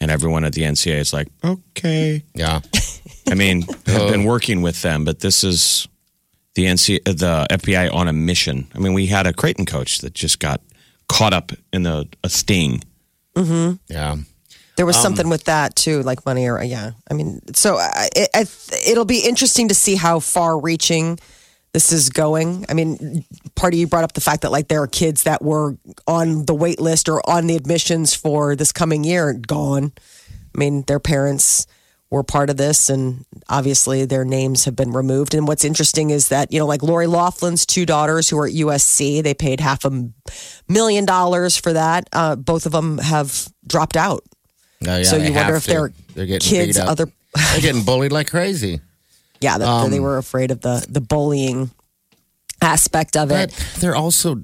and 0.00 0.10
everyone 0.10 0.44
at 0.44 0.52
the 0.54 0.62
NCA 0.62 0.96
is 0.98 1.12
like, 1.12 1.28
okay. 1.44 2.22
Yeah, 2.34 2.60
I 3.30 3.34
mean, 3.34 3.64
I've 3.86 4.10
been 4.10 4.24
working 4.24 4.62
with 4.62 4.82
them, 4.82 5.04
but 5.04 5.20
this 5.20 5.44
is 5.44 5.86
the 6.54 6.64
NC, 6.64 7.04
the 7.04 7.46
FBI 7.50 7.92
on 7.94 8.08
a 8.08 8.12
mission. 8.12 8.66
I 8.74 8.78
mean, 8.78 8.92
we 8.94 9.06
had 9.06 9.26
a 9.26 9.32
Creighton 9.32 9.66
coach 9.66 9.98
that 9.98 10.14
just 10.14 10.40
got 10.40 10.60
caught 11.08 11.32
up 11.32 11.52
in 11.72 11.82
the, 11.84 12.08
a 12.24 12.28
sting. 12.28 12.82
yeah. 13.36 14.16
There 14.76 14.84
Um, 14.84 14.86
was 14.86 14.96
something 14.96 15.28
with 15.28 15.44
that 15.44 15.76
too, 15.76 16.02
like 16.02 16.24
money 16.24 16.48
or 16.48 16.62
yeah. 16.62 16.92
I 17.10 17.14
mean, 17.14 17.40
so 17.54 17.76
I, 17.76 18.08
it, 18.16 18.30
I, 18.34 18.46
it'll 18.90 19.04
be 19.04 19.20
interesting 19.20 19.68
to 19.68 19.74
see 19.74 19.94
how 19.96 20.20
far-reaching 20.20 21.18
this 21.72 21.92
is 21.92 22.10
going. 22.10 22.66
I 22.68 22.74
mean, 22.74 23.24
part 23.54 23.72
of 23.74 23.78
you 23.80 23.86
brought 23.86 24.04
up 24.04 24.12
the 24.12 24.20
fact 24.20 24.42
that 24.42 24.50
like 24.52 24.68
there 24.68 24.82
are 24.82 24.86
kids 24.88 25.22
that 25.24 25.42
were 25.42 25.76
on 26.06 26.44
the 26.46 26.54
wait 26.54 26.80
list 26.80 27.08
or 27.08 27.20
on 27.28 27.46
the 27.46 27.56
admissions 27.56 28.14
for 28.14 28.56
this 28.56 28.72
coming 28.72 29.04
year 29.04 29.32
gone. 29.32 29.92
I 30.54 30.58
mean, 30.58 30.82
their 30.88 30.98
parents 31.00 31.66
were 32.10 32.24
part 32.24 32.50
of 32.50 32.56
this, 32.56 32.90
and 32.90 33.24
obviously 33.48 34.04
their 34.04 34.24
names 34.24 34.64
have 34.64 34.74
been 34.74 34.90
removed. 34.90 35.32
And 35.32 35.46
what's 35.46 35.64
interesting 35.64 36.10
is 36.10 36.28
that 36.30 36.52
you 36.52 36.58
know, 36.58 36.66
like 36.66 36.82
Lori 36.82 37.06
Loughlin's 37.06 37.64
two 37.64 37.86
daughters 37.86 38.28
who 38.28 38.36
are 38.38 38.46
at 38.48 38.52
USC, 38.52 39.22
they 39.22 39.32
paid 39.32 39.60
half 39.60 39.84
a 39.84 40.08
million 40.68 41.04
dollars 41.04 41.56
for 41.56 41.72
that. 41.72 42.08
Uh, 42.12 42.34
both 42.34 42.66
of 42.66 42.72
them 42.72 42.98
have 42.98 43.46
dropped 43.64 43.96
out. 43.96 44.24
Oh, 44.88 44.96
yeah, 44.96 45.02
So 45.04 45.16
you 45.18 45.32
wonder 45.32 45.54
if 45.54 45.64
to. 45.66 45.70
they're 45.70 45.92
they're 46.14 46.26
getting 46.26 46.48
kids, 46.48 46.78
beat 46.78 46.82
up. 46.82 46.88
other- 46.88 47.12
they're 47.52 47.60
getting 47.60 47.84
bullied 47.84 48.10
like 48.10 48.28
crazy. 48.28 48.80
Yeah, 49.40 49.58
that 49.58 49.66
Um, 49.68 49.90
they 49.90 50.00
were 50.00 50.18
afraid 50.18 50.50
of 50.50 50.60
the 50.60 50.84
the 50.88 51.00
bullying 51.00 51.70
aspect 52.62 53.16
of 53.16 53.28
But 53.30 53.50
it. 53.50 53.64
they're 53.80 53.96
also, 53.96 54.36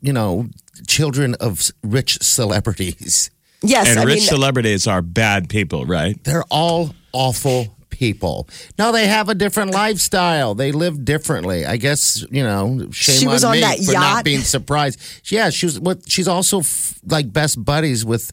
you 0.00 0.12
know, 0.12 0.46
children 0.86 1.34
of 1.40 1.70
rich 1.82 2.18
celebrities. 2.22 3.30
Yes, 3.62 3.88
And 3.88 3.98
I 3.98 4.04
rich 4.04 4.18
mean, 4.18 4.26
celebrities 4.28 4.86
are 4.86 5.00
bad 5.00 5.48
people, 5.48 5.86
right? 5.86 6.22
They're 6.24 6.44
all 6.50 6.94
awful 7.12 7.74
people. 7.88 8.46
Now 8.78 8.92
they 8.92 9.06
have 9.06 9.30
a 9.30 9.34
different 9.34 9.70
lifestyle. 9.70 10.54
They 10.54 10.72
live 10.72 11.04
differently. 11.06 11.64
I 11.64 11.78
guess 11.78 12.22
you 12.30 12.42
know. 12.42 12.88
Shame 12.90 13.20
She 13.20 13.26
was 13.26 13.42
on, 13.44 13.50
on 13.52 13.56
me 13.56 13.60
that 13.62 13.78
for 13.78 13.92
yacht. 13.92 14.02
not 14.02 14.24
being 14.24 14.42
surprised. 14.42 15.00
Yeah, 15.32 15.48
she 15.48 15.64
was. 15.66 15.80
What? 15.80 16.10
She's 16.10 16.28
also 16.28 16.58
f- 16.60 16.98
like 17.06 17.32
best 17.32 17.64
buddies 17.64 18.04
with 18.04 18.32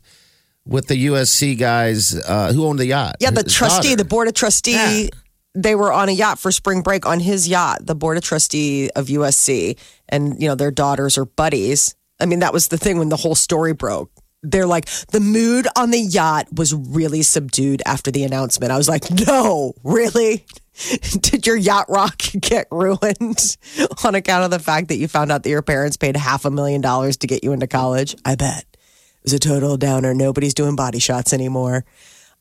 with 0.65 0.87
the 0.87 1.05
USC 1.07 1.57
guys 1.57 2.13
uh, 2.13 2.51
who 2.51 2.65
own 2.65 2.75
the 2.75 2.85
yacht. 2.87 3.15
yeah, 3.21 3.31
the 3.31 3.43
trustee, 3.43 3.89
daughter. 3.89 3.95
the 4.03 4.05
board 4.05 4.27
of 4.27 4.33
trustee. 4.33 4.73
Yeah. 4.73 5.07
They 5.53 5.75
were 5.75 5.91
on 5.91 6.07
a 6.09 6.13
yacht 6.13 6.39
for 6.39 6.51
spring 6.51 6.81
break 6.81 7.05
on 7.05 7.19
his 7.19 7.47
yacht, 7.47 7.85
the 7.85 7.95
board 7.95 8.17
of 8.17 8.23
trustee 8.23 8.89
of 8.95 9.07
USC, 9.07 9.77
and 10.07 10.41
you 10.41 10.47
know 10.47 10.55
their 10.55 10.71
daughters 10.71 11.17
are 11.17 11.25
buddies. 11.25 11.93
I 12.19 12.25
mean, 12.25 12.39
that 12.39 12.53
was 12.53 12.69
the 12.69 12.77
thing 12.77 12.99
when 12.99 13.09
the 13.09 13.17
whole 13.17 13.35
story 13.35 13.73
broke. 13.73 14.11
they're 14.43 14.65
like 14.67 14.85
the 15.11 15.19
mood 15.19 15.67
on 15.75 15.91
the 15.91 15.99
yacht 15.99 16.47
was 16.55 16.73
really 16.73 17.21
subdued 17.21 17.81
after 17.85 18.11
the 18.11 18.23
announcement. 18.23 18.71
I 18.71 18.77
was 18.77 18.89
like, 18.89 19.09
no, 19.27 19.73
really? 19.83 20.45
Did 21.21 21.45
your 21.45 21.55
yacht 21.57 21.87
rock 21.89 22.17
get 22.39 22.67
ruined 22.71 23.57
on 24.03 24.15
account 24.15 24.45
of 24.45 24.51
the 24.51 24.59
fact 24.59 24.87
that 24.87 24.95
you 24.97 25.07
found 25.07 25.31
out 25.31 25.43
that 25.43 25.49
your 25.49 25.61
parents 25.61 25.97
paid 25.97 26.15
half 26.15 26.45
a 26.45 26.49
million 26.51 26.81
dollars 26.81 27.17
to 27.17 27.27
get 27.27 27.43
you 27.43 27.51
into 27.51 27.67
college? 27.67 28.15
I 28.25 28.35
bet. 28.35 28.65
It 28.71 29.23
was 29.25 29.33
a 29.33 29.39
total 29.39 29.77
downer. 29.77 30.13
Nobody's 30.15 30.55
doing 30.55 30.75
body 30.75 30.97
shots 30.99 31.33
anymore. 31.33 31.85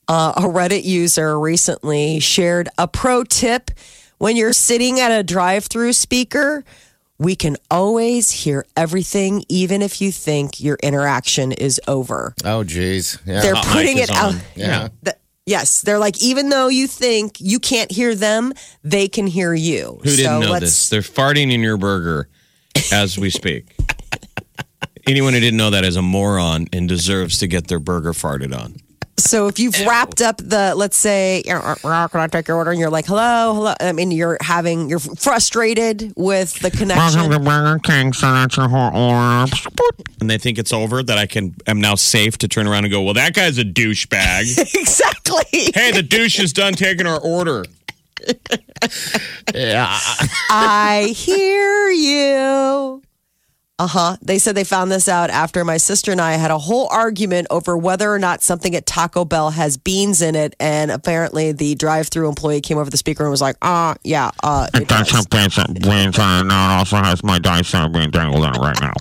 Uh, 0.09 0.33
a 0.37 0.41
Reddit 0.43 0.85
user 0.85 1.39
recently 1.39 2.19
shared 2.21 2.69
a 2.79 2.89
pro 2.89 3.23
tip 3.25 3.71
when 4.19 4.37
you're 4.37 4.53
sitting 4.53 4.99
at 4.99 5.11
a 5.13 5.23
drive 5.23 5.67
through 5.67 5.93
speaker. 5.93 6.65
We 7.19 7.37
can 7.37 7.59
always 7.71 8.31
hear 8.31 8.65
everything, 8.77 9.45
even 9.49 9.83
if 9.83 10.01
you 10.01 10.11
think 10.11 10.59
your 10.61 10.79
interaction 10.83 11.53
is 11.53 11.81
over. 11.87 12.35
Oh, 12.45 12.65
geez. 12.65 13.19
Yeah. 13.27 13.43
They're 13.43 13.55
Hot 13.55 13.67
putting 13.67 13.97
mic 13.97 14.05
it 14.05 14.11
is 14.11 14.17
out. 14.17 14.35
on. 14.35 14.41
yeah. 14.57 14.89
Th- 15.05 15.17
yes, 15.45 15.83
they're 15.83 15.99
like, 15.99 16.21
even 16.23 16.49
though 16.49 16.69
you 16.69 16.87
think 16.87 17.37
you 17.39 17.61
can't 17.61 17.93
hear 17.93 18.15
them, 18.15 18.55
they 18.83 19.07
can 19.07 19.27
hear 19.27 19.53
you. 19.53 20.01
Who 20.03 20.11
didn't 20.11 20.25
So 20.25 20.41
know 20.41 20.51
let's- 20.51 20.65
this? 20.65 20.89
They're 20.89 21.03
farting 21.03 21.53
in 21.53 21.61
your 21.61 21.77
burger 21.77 22.29
as 22.91 23.19
we 23.19 23.29
speak. 23.31 23.67
Anyone 25.07 25.35
who 25.35 25.41
didn't 25.41 25.59
know 25.59 25.71
that 25.71 25.85
is 25.85 25.97
a 25.97 26.03
moron 26.03 26.69
and 26.73 26.89
deserves 26.89 27.37
to 27.39 27.47
get 27.47 27.69
their 27.69 27.81
burger 27.81 28.13
farted 28.13 28.59
on. 28.59 28.77
So 29.21 29.47
if 29.49 29.59
you've 29.59 29.79
wrapped 29.87 30.21
up 30.21 30.39
the, 30.39 30.75
let's 30.77 30.97
say, 30.97 31.43
"Uh, 31.49 31.75
uh, 31.85 32.09
can 32.09 32.21
I 32.21 32.27
take 32.27 32.49
your 32.49 32.57
order? 32.57 32.71
And 32.71 32.81
you're 32.81 32.91
like, 32.91 33.07
hello, 33.07 33.55
hello. 33.55 33.75
I 33.81 33.93
mean, 33.93 34.11
you're 34.11 34.39
having, 34.41 34.89
you're 34.89 34.99
frustrated 34.99 36.13
with 36.17 36.55
the 36.61 36.71
connection. 36.71 37.31
Burger 37.43 37.79
King, 37.83 38.13
so 38.13 38.33
that's 38.33 38.57
your 38.57 38.69
whole 38.69 38.95
order. 38.95 39.51
And 40.21 40.29
they 40.29 40.39
think 40.39 40.59
it's 40.59 40.73
over, 40.73 41.03
that 41.03 41.19
I 41.19 41.27
can 41.27 41.55
am 41.67 41.81
now 41.81 41.95
safe 41.95 42.39
to 42.39 42.49
turn 42.49 42.67
around 42.67 42.85
and 42.85 42.93
go, 42.93 43.03
well, 43.03 43.15
that 43.15 43.35
guy's 43.35 43.59
a 43.59 43.65
douchebag. 43.65 44.59
exactly. 44.75 45.73
hey, 45.75 45.93
the 45.93 46.03
douche 46.03 46.39
is 46.41 46.53
done 46.53 46.75
taking 46.75 47.07
our 47.07 47.21
order. 47.21 47.65
Yeah. 49.55 49.99
I 50.51 51.13
hear 51.17 51.91
you. 51.91 53.03
Uh 53.81 53.87
huh. 53.87 54.17
They 54.21 54.39
said 54.39 54.55
they 54.57 54.65
found 54.65 54.93
this 54.93 55.09
out 55.09 55.31
after 55.31 55.65
my 55.65 55.79
sister 55.79 56.13
and 56.13 56.21
I 56.21 56.33
had 56.33 56.51
a 56.51 56.59
whole 56.59 56.87
argument 56.91 57.47
over 57.51 57.79
whether 57.79 58.13
or 58.13 58.19
not 58.19 58.43
something 58.43 58.75
at 58.77 58.85
Taco 58.85 59.25
Bell 59.25 59.49
has 59.53 59.79
beans 59.79 60.21
in 60.21 60.35
it. 60.35 60.55
And 60.61 60.91
apparently, 60.91 61.53
the 61.53 61.77
drive 61.77 62.09
through 62.09 62.29
employee 62.29 62.61
came 62.61 62.77
over 62.77 62.91
the 62.91 62.99
speaker 62.99 63.23
and 63.25 63.31
was 63.31 63.41
like, 63.41 63.57
uh, 63.63 63.95
yeah, 64.05 64.33
uh, 64.43 64.67
it 64.75 64.83
It 64.83 64.89
does 64.89 65.09
does. 65.09 65.17
have 65.17 65.31
bits 65.31 65.57
of 65.57 65.73
beans 65.77 66.19
on 66.19 66.45
it 66.45 66.49
now. 66.49 66.75
It 66.75 66.79
also 66.81 66.97
has 66.99 67.25
my 67.25 67.39
dice 67.39 67.73
that 67.73 67.91
being 67.91 68.11
dangled 68.11 68.45
in 68.45 68.55
it 68.55 68.59
right 68.59 68.81
now. 68.83 68.93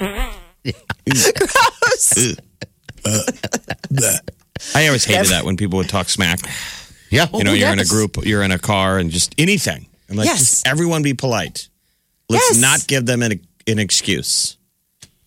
I 4.74 4.86
always 4.86 5.04
hated 5.04 5.26
that 5.26 5.44
when 5.44 5.56
people 5.56 5.78
would 5.78 5.88
talk 5.88 6.08
smack. 6.08 6.38
Yeah. 7.10 7.26
You 7.34 7.44
know, 7.44 7.50
Oh, 7.50 7.54
you're 7.54 7.72
in 7.72 7.78
a 7.78 7.84
group, 7.84 8.16
you're 8.24 8.42
in 8.42 8.52
a 8.52 8.58
car, 8.58 8.98
and 8.98 9.10
just 9.10 9.34
anything. 9.36 9.86
I'm 10.08 10.16
like, 10.16 10.26
Yes. 10.26 10.38
just 10.38 10.66
everyone 10.66 11.02
be 11.02 11.14
polite. 11.14 11.68
Let's 12.32 12.50
Yes. 12.52 12.60
not 12.60 12.86
give 12.86 13.06
them 13.06 13.22
an, 13.22 13.40
an 13.66 13.78
excuse. 13.78 14.56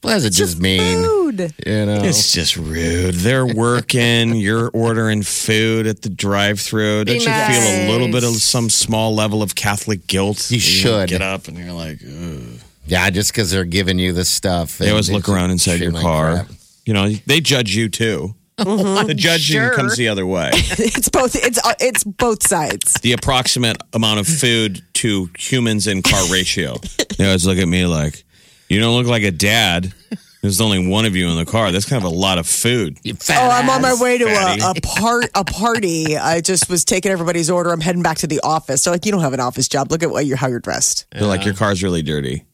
Well, 0.03 0.15
is 0.17 0.25
it 0.25 0.31
just 0.31 0.59
mean? 0.59 1.03
Food. 1.03 1.53
You 1.65 1.85
know. 1.88 2.03
It's 2.03 2.31
just 2.31 2.55
rude. 2.57 3.15
They're 3.15 3.45
working. 3.45 4.35
you're 4.45 4.69
ordering 4.69 5.24
food 5.24 5.88
at 5.88 6.03
the 6.03 6.09
drive-through. 6.09 7.05
Don't 7.05 7.15
you 7.15 7.21
feel 7.21 7.29
a 7.31 7.89
little 7.89 8.09
bit 8.12 8.24
of 8.24 8.35
some 8.35 8.69
small 8.69 9.15
level 9.15 9.41
of 9.41 9.55
Catholic 9.55 10.05
guilt? 10.05 10.51
You 10.51 10.57
know, 10.57 10.62
should. 10.62 11.09
get 11.09 11.21
up 11.24 11.47
and 11.47 11.57
you're 11.57 11.74
like, 11.74 12.00
Ugh. 12.05 12.59
yeah, 12.85 13.09
just 13.09 13.31
because 13.31 13.50
they're 13.50 13.65
giving 13.65 13.97
you 13.97 14.13
the 14.13 14.25
stuff. 14.25 14.77
they 14.77 14.91
always 14.91 15.09
look 15.09 15.27
around 15.27 15.50
inside 15.51 15.79
your 15.79 15.91
car. 15.91 16.45
You 16.85 16.93
know, 16.93 17.09
they 17.25 17.41
judge 17.41 17.75
you 17.75 17.89
too. 17.89 18.35
The 18.57 19.13
judging 19.17 19.59
Sure. 19.59 19.74
comes 19.74 19.97
the 19.97 20.07
other 20.07 20.25
way. 20.25 20.51
It's 20.53 21.09
both. 21.09 21.35
It's 21.35 21.57
uh, 21.65 21.74
it's 21.79 22.03
both 22.05 22.47
sides. 22.47 22.93
the 23.01 23.12
approximate 23.12 23.77
amount 23.91 24.19
of 24.21 24.27
food 24.27 24.81
to 25.05 25.29
humans 25.38 25.85
in 25.85 26.01
car 26.01 26.24
ratio. 26.31 26.77
They 27.17 27.25
always 27.25 27.45
look 27.45 27.59
at 27.59 27.67
me 27.67 27.85
like, 27.85 28.24
you 28.69 28.79
don't 28.79 28.97
look 28.97 29.05
like 29.05 29.21
a 29.21 29.31
dad. 29.31 29.93
There's 30.41 30.62
only 30.62 30.88
one 30.88 31.05
of 31.05 31.15
you 31.15 31.29
in 31.29 31.38
the 31.38 31.45
car. 31.45 31.71
That's 31.71 31.85
kind 31.85 32.03
of 32.03 32.12
a 32.12 32.15
lot 32.15 32.39
of 32.39 32.47
food. 32.47 32.97
Oh, 33.07 33.50
I'm 33.50 33.69
on 33.69 33.81
my 33.81 33.95
way 34.00 34.17
to 34.17 34.25
a, 34.25 34.71
a 34.71 34.74
part 34.81 35.25
a 35.35 35.43
party. 35.43 36.17
I 36.17 36.41
just 36.41 36.69
was 36.69 36.83
taking 36.85 37.12
everybody's 37.12 37.50
order. 37.50 37.71
I'm 37.71 37.81
heading 37.81 38.01
back 38.01 38.17
to 38.17 38.27
the 38.27 38.39
office. 38.43 38.81
So 38.83 38.91
like, 38.91 39.05
you 39.05 39.12
don't 39.12 39.21
have 39.21 39.33
an 39.33 39.39
office 39.39 39.67
job. 39.67 39.91
Look 39.91 40.01
at 40.01 40.09
what 40.09 40.25
you 40.25 40.35
how 40.35 40.47
you're 40.47 40.59
dressed. 40.59 41.05
They're 41.12 41.27
like, 41.27 41.45
your 41.45 41.53
car's 41.53 41.83
really 41.83 42.01
dirty. 42.01 42.45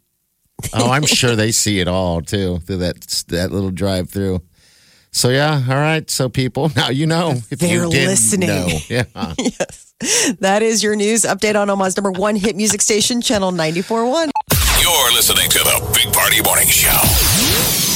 Oh, 0.74 0.92
I'm 0.92 1.06
sure 1.06 1.36
they 1.36 1.52
see 1.52 1.80
it 1.80 1.88
all 1.88 2.22
too 2.22 2.60
through 2.60 2.78
that 2.78 3.24
that 3.30 3.52
little 3.52 3.72
drive 3.72 4.10
through. 4.10 4.42
So 5.14 5.30
yeah, 5.30 5.62
all 5.68 5.76
right. 5.76 6.10
So 6.10 6.30
people, 6.30 6.70
now 6.76 6.90
you 6.90 7.06
know 7.06 7.32
if 7.50 7.60
They're 7.60 7.84
you 7.86 7.90
didn't 7.90 8.08
listening. 8.10 8.50
know. 8.50 8.68
Yeah. 8.90 9.04
That 10.40 10.64
is 10.64 10.82
your 10.82 10.96
news 10.96 11.22
update 11.24 11.56
on 11.60 11.70
Omaha's 11.70 11.96
number 11.96 12.12
one 12.12 12.36
hit 12.36 12.56
music 12.56 12.82
station, 12.82 13.22
Channel 13.22 13.52
94.1. 13.52 14.32
You're 14.82 15.14
listening 15.14 15.48
to 15.52 15.60
the 15.60 15.92
Big 15.94 16.12
Party 16.12 16.42
Morning 16.42 16.68
Show. 16.68 16.90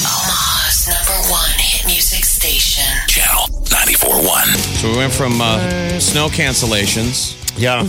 Omaha's 0.05 0.87
number 0.87 1.31
one 1.31 1.49
hit 1.57 1.87
music 1.87 2.23
station. 2.25 2.83
Channel 3.07 3.47
94.1. 3.63 4.45
So 4.81 4.91
we 4.91 4.97
went 4.97 5.13
from 5.13 5.41
uh, 5.41 5.99
snow 5.99 6.27
cancellations 6.27 7.33
Yeah. 7.57 7.81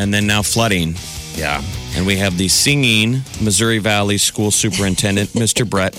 and 0.00 0.14
then 0.14 0.28
now 0.28 0.42
flooding. 0.42 0.94
Yeah. 1.34 1.60
And 1.96 2.06
we 2.06 2.16
have 2.18 2.38
the 2.38 2.46
singing 2.46 3.22
Missouri 3.42 3.78
Valley 3.78 4.18
School 4.18 4.52
Superintendent, 4.52 5.30
Mr. 5.30 5.68
Brent 5.68 5.94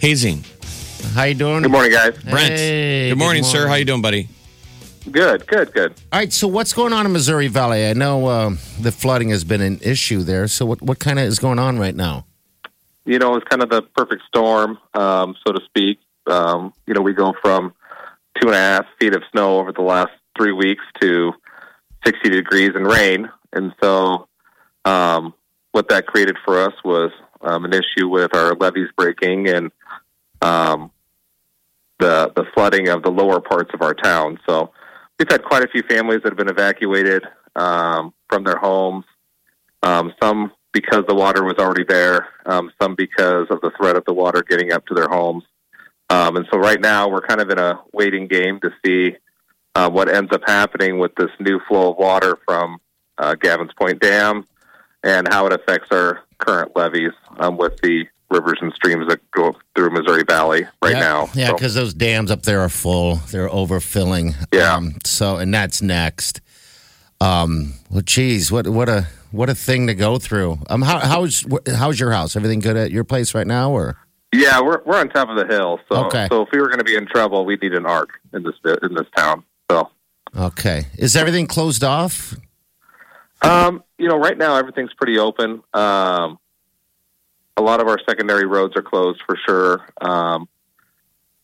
Hoesing. 0.00 0.42
How 1.12 1.24
you 1.24 1.34
doing? 1.34 1.62
Good 1.62 1.70
morning, 1.70 1.92
guys. 1.92 2.16
Brent, 2.22 2.54
Hey, 2.54 3.08
good 3.10 3.18
morning, 3.18 3.42
good 3.42 3.48
sir. 3.50 3.68
How 3.68 3.74
you 3.74 3.84
doing, 3.84 4.02
buddy? 4.02 4.28
Good, 5.10 5.46
good, 5.46 5.72
good. 5.72 5.92
All 6.12 6.18
right. 6.20 6.32
So 6.32 6.48
what's 6.48 6.72
going 6.72 6.92
on 6.92 7.04
in 7.04 7.12
Missouri 7.12 7.48
Valley? 7.48 7.86
I 7.86 7.92
know 7.92 8.28
um, 8.28 8.58
the 8.80 8.90
flooding 8.90 9.28
has 9.28 9.44
been 9.44 9.60
an 9.60 9.78
issue 9.82 10.22
there. 10.22 10.48
So 10.48 10.64
what 10.64 10.80
what 10.80 10.98
kind 10.98 11.18
of 11.18 11.26
is 11.26 11.38
going 11.38 11.58
on 11.58 11.78
right 11.78 11.94
now? 11.94 12.24
You 13.04 13.18
know, 13.18 13.36
it's 13.36 13.46
kind 13.46 13.62
of 13.62 13.68
the 13.68 13.82
perfect 13.82 14.22
storm, 14.26 14.78
um, 14.94 15.36
so 15.46 15.52
to 15.52 15.60
speak. 15.66 15.98
Um, 16.26 16.72
you 16.86 16.94
know, 16.94 17.02
we 17.02 17.12
go 17.12 17.34
from 17.42 17.74
two 18.40 18.48
and 18.48 18.56
a 18.56 18.58
half 18.58 18.86
feet 18.98 19.14
of 19.14 19.22
snow 19.30 19.58
over 19.58 19.72
the 19.72 19.82
last 19.82 20.12
three 20.38 20.52
weeks 20.52 20.82
to 21.02 21.32
60 22.06 22.30
degrees 22.30 22.70
and 22.74 22.86
rain. 22.86 23.30
And 23.52 23.74
so, 23.82 24.26
um, 24.86 25.34
what 25.72 25.88
that 25.90 26.06
created 26.06 26.36
for 26.44 26.58
us 26.60 26.72
was 26.82 27.12
um, 27.42 27.66
an 27.66 27.74
issue 27.74 28.08
with 28.08 28.34
our 28.34 28.54
levees 28.54 28.88
breaking 28.96 29.48
and 29.48 29.70
um, 30.44 30.90
the 31.98 32.32
the 32.36 32.44
flooding 32.54 32.88
of 32.88 33.02
the 33.02 33.10
lower 33.10 33.40
parts 33.40 33.70
of 33.74 33.82
our 33.82 33.94
town. 33.94 34.38
So, 34.48 34.72
we've 35.18 35.30
had 35.30 35.44
quite 35.44 35.64
a 35.64 35.68
few 35.68 35.82
families 35.82 36.20
that 36.22 36.30
have 36.30 36.38
been 36.38 36.48
evacuated 36.48 37.24
um, 37.56 38.12
from 38.28 38.44
their 38.44 38.56
homes. 38.56 39.04
Um, 39.82 40.14
some 40.22 40.52
because 40.72 41.04
the 41.06 41.14
water 41.14 41.44
was 41.44 41.54
already 41.58 41.84
there, 41.84 42.28
um, 42.46 42.70
some 42.82 42.94
because 42.96 43.46
of 43.50 43.60
the 43.60 43.70
threat 43.76 43.96
of 43.96 44.04
the 44.06 44.12
water 44.12 44.42
getting 44.42 44.72
up 44.72 44.84
to 44.86 44.94
their 44.94 45.08
homes. 45.08 45.44
Um, 46.10 46.36
and 46.36 46.46
so 46.52 46.58
right 46.58 46.80
now 46.80 47.08
we're 47.08 47.22
kind 47.22 47.40
of 47.40 47.48
in 47.50 47.58
a 47.58 47.80
waiting 47.92 48.26
game 48.26 48.60
to 48.60 48.70
see 48.84 49.16
uh, 49.74 49.88
what 49.88 50.08
ends 50.08 50.32
up 50.32 50.42
happening 50.46 50.98
with 50.98 51.14
this 51.14 51.30
new 51.38 51.60
flow 51.68 51.92
of 51.92 51.96
water 51.96 52.38
from 52.44 52.78
uh, 53.18 53.34
Gavin's 53.36 53.72
Point 53.74 54.00
Dam 54.00 54.46
and 55.02 55.28
how 55.28 55.46
it 55.46 55.52
affects 55.52 55.88
our 55.92 56.20
current 56.38 56.76
levees 56.76 57.12
um, 57.38 57.56
with 57.56 57.76
the 57.82 58.06
rivers 58.34 58.58
and 58.60 58.72
streams 58.74 59.06
that 59.08 59.20
go 59.30 59.54
through 59.74 59.90
Missouri 59.90 60.24
Valley 60.26 60.66
right 60.82 60.92
yeah. 60.94 61.00
now. 61.00 61.28
Yeah, 61.34 61.48
So- 61.48 61.54
because 61.54 61.74
those 61.74 61.94
dams 61.94 62.30
up 62.30 62.42
there 62.42 62.60
are 62.60 62.68
full. 62.68 63.16
They're 63.30 63.48
overfilling. 63.48 64.34
Yeah. 64.52 64.74
Um, 64.74 64.96
so 65.04 65.36
and 65.36 65.52
that's 65.54 65.80
next. 65.80 66.40
Um. 67.20 67.74
Well, 67.90 68.02
geez, 68.02 68.50
what 68.50 68.66
what 68.68 68.88
a 68.88 69.06
what 69.30 69.48
a 69.48 69.54
thing 69.54 69.86
to 69.86 69.94
go 69.94 70.18
through. 70.18 70.58
Um. 70.68 70.82
How 70.82 70.98
how's 70.98 71.44
how's 71.74 71.98
your 72.00 72.10
house? 72.12 72.34
Everything 72.36 72.58
good 72.60 72.76
at 72.76 72.90
your 72.90 73.04
place 73.04 73.34
right 73.34 73.46
now, 73.46 73.70
or 73.70 73.96
Yeah, 74.32 74.60
we're 74.60 74.82
we're 74.84 74.98
on 74.98 75.08
top 75.10 75.28
of 75.28 75.36
the 75.36 75.46
hill. 75.46 75.78
So 75.88 76.06
Okay. 76.06 76.26
so 76.30 76.42
if 76.42 76.48
we 76.52 76.58
were 76.60 76.66
going 76.66 76.78
to 76.80 76.84
be 76.84 76.96
in 76.96 77.06
trouble, 77.06 77.44
we'd 77.46 77.62
need 77.62 77.72
an 77.74 77.86
arc 77.86 78.10
in 78.32 78.42
this 78.42 78.54
in 78.82 78.94
this 78.94 79.06
town. 79.16 79.44
So 79.70 79.90
okay? 80.36 80.86
Is 80.98 81.14
everything 81.14 81.46
closed 81.46 81.84
off? 81.84 82.34
Um, 83.42 83.84
you 83.98 84.08
know, 84.08 84.16
right 84.16 84.36
now 84.36 84.56
everything's 84.56 84.92
pretty 84.94 85.18
open. 85.18 85.62
Um, 85.72 86.38
a 87.56 87.62
lot 87.62 87.80
of 87.80 87.88
our 87.88 87.98
secondary 88.08 88.46
roads 88.46 88.74
are 88.76 88.82
closed 88.82 89.20
for 89.26 89.36
sure. 89.46 89.86
Um, 90.00 90.48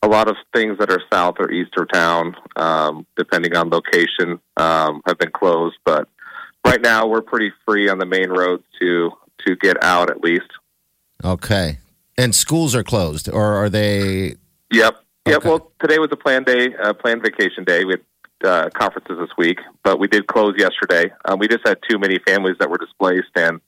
a 0.03 0.09
lot 0.09 0.29
of 0.29 0.37
things 0.55 0.79
that 0.79 0.91
are 0.91 1.03
south 1.13 1.37
or 1.39 1.51
east 1.51 1.73
of 1.77 1.91
town, 1.93 2.35
um, 2.57 3.07
depending 3.17 3.55
on 3.57 3.69
location, 3.69 4.41
um, 4.57 5.03
have 5.07 5.19
been 5.19 5.31
closed. 5.31 5.77
But 5.85 6.09
right 6.65 6.81
now 6.81 7.07
we're 7.07 7.21
pretty 7.21 7.53
free 7.67 7.89
on 7.89 7.99
the 7.99 8.07
main 8.07 8.31
roads 8.31 8.65
to 8.81 9.13
to 9.47 9.57
get 9.57 9.83
out 9.83 10.11
at 10.11 10.21
least. 10.21 10.51
Okay. 11.25 11.79
And 12.19 12.35
schools 12.35 12.75
are 12.75 12.83
closed, 12.83 13.29
or 13.29 13.55
are 13.55 13.71
they? 13.71 14.37
Yep. 14.71 14.97
Yep. 15.27 15.37
Okay. 15.37 15.49
Well, 15.49 15.73
today 15.81 15.99
was 15.99 16.09
a 16.13 16.17
planned 16.17 16.47
day, 16.47 16.75
uh, 16.75 16.93
planned 16.93 17.23
vacation 17.23 17.65
day. 17.65 17.85
We 17.85 17.93
had 17.93 18.49
uh, 18.49 18.71
conferences 18.71 19.19
this 19.19 19.31
week, 19.39 19.59
but 19.83 19.99
we 19.99 20.09
did 20.09 20.27
close 20.27 20.55
yesterday. 20.59 21.13
Um, 21.25 21.39
we 21.39 21.49
just 21.49 21.67
had 21.67 21.79
too 21.89 21.99
many 21.99 22.19
families 22.27 22.57
that 22.59 22.71
were 22.71 22.79
displaced, 22.79 23.31
and 23.37 23.61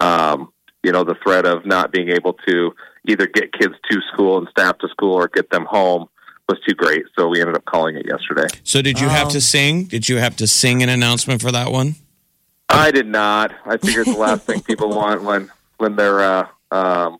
um, 0.00 0.52
you 0.82 0.92
know 0.92 1.04
the 1.04 1.16
threat 1.22 1.46
of 1.46 1.64
not 1.64 1.92
being 1.92 2.08
able 2.10 2.34
to 2.48 2.72
either 3.08 3.26
get 3.26 3.52
kids 3.52 3.74
to 3.90 4.00
school 4.12 4.38
and 4.38 4.48
staff 4.48 4.78
to 4.78 4.88
school 4.88 5.14
or 5.14 5.28
get 5.28 5.50
them 5.50 5.64
home 5.64 6.08
was 6.48 6.58
too 6.66 6.74
great. 6.74 7.04
So 7.18 7.28
we 7.28 7.40
ended 7.40 7.56
up 7.56 7.64
calling 7.64 7.96
it 7.96 8.06
yesterday. 8.06 8.46
So 8.64 8.82
did 8.82 9.00
you 9.00 9.08
have 9.08 9.28
to 9.30 9.40
sing? 9.40 9.84
Did 9.84 10.08
you 10.08 10.18
have 10.18 10.36
to 10.36 10.46
sing 10.46 10.82
an 10.82 10.88
announcement 10.88 11.40
for 11.40 11.52
that 11.52 11.72
one? 11.72 11.96
I 12.68 12.90
did 12.90 13.06
not. 13.06 13.52
I 13.66 13.76
figured 13.76 14.06
the 14.06 14.16
last 14.16 14.44
thing 14.44 14.60
people 14.62 14.90
want 14.90 15.22
when 15.22 15.50
when 15.78 15.96
they're 15.96 16.20
uh, 16.20 16.46
um, 16.70 17.18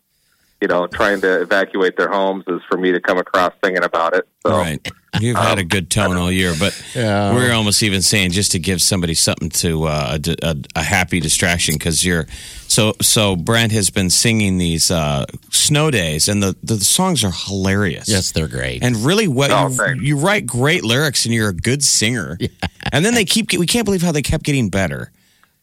you 0.63 0.67
know 0.69 0.87
trying 0.87 1.19
to 1.21 1.41
evacuate 1.41 1.97
their 1.97 2.09
homes 2.09 2.45
is 2.47 2.61
for 2.69 2.77
me 2.77 2.93
to 2.93 3.01
come 3.01 3.17
across 3.17 3.51
singing 3.63 3.83
about 3.83 4.15
it. 4.15 4.25
So 4.45 4.51
Right. 4.57 4.79
You've 5.19 5.37
had 5.37 5.59
a 5.59 5.63
good 5.63 5.91
tone 5.91 6.17
all 6.17 6.31
year, 6.31 6.53
but 6.59 6.73
Yeah. 6.95 7.33
we're 7.35 7.51
almost 7.53 7.83
even 7.83 8.01
saying 8.01 8.31
just 8.31 8.51
to 8.53 8.59
give 8.59 8.81
somebody 8.81 9.13
something 9.13 9.49
to 9.61 9.83
uh, 9.83 10.17
a, 10.27 10.35
a, 10.41 10.55
a 10.77 10.81
happy 10.81 11.19
distraction 11.19 11.75
because 11.75 12.03
you're 12.03 12.25
so 12.67 12.93
so. 13.01 13.35
Brent 13.35 13.71
has 13.73 13.91
been 13.91 14.09
singing 14.09 14.57
these 14.57 14.89
uh, 14.89 15.25
snow 15.51 15.91
days, 15.91 16.27
and 16.27 16.41
the, 16.41 16.55
the 16.63 16.79
songs 16.79 17.23
are 17.23 17.31
hilarious. 17.31 18.09
Yes, 18.09 18.31
they're 18.31 18.47
great. 18.47 18.81
and 18.83 18.95
really, 19.05 19.27
what 19.27 19.51
Oh, 19.51 19.67
you, 19.67 19.75
thanks. 19.75 20.03
you 20.03 20.17
write 20.17 20.47
great 20.47 20.83
lyrics, 20.83 21.25
and 21.25 21.33
you're 21.35 21.49
a 21.49 21.53
good 21.69 21.83
singer. 21.83 22.37
And 22.91 23.05
then 23.05 23.13
they 23.13 23.23
keep. 23.25 23.53
We 23.53 23.65
can't 23.65 23.85
believe 23.85 24.01
how 24.01 24.11
they 24.11 24.21
kept 24.21 24.43
getting 24.43 24.69
better. 24.69 25.11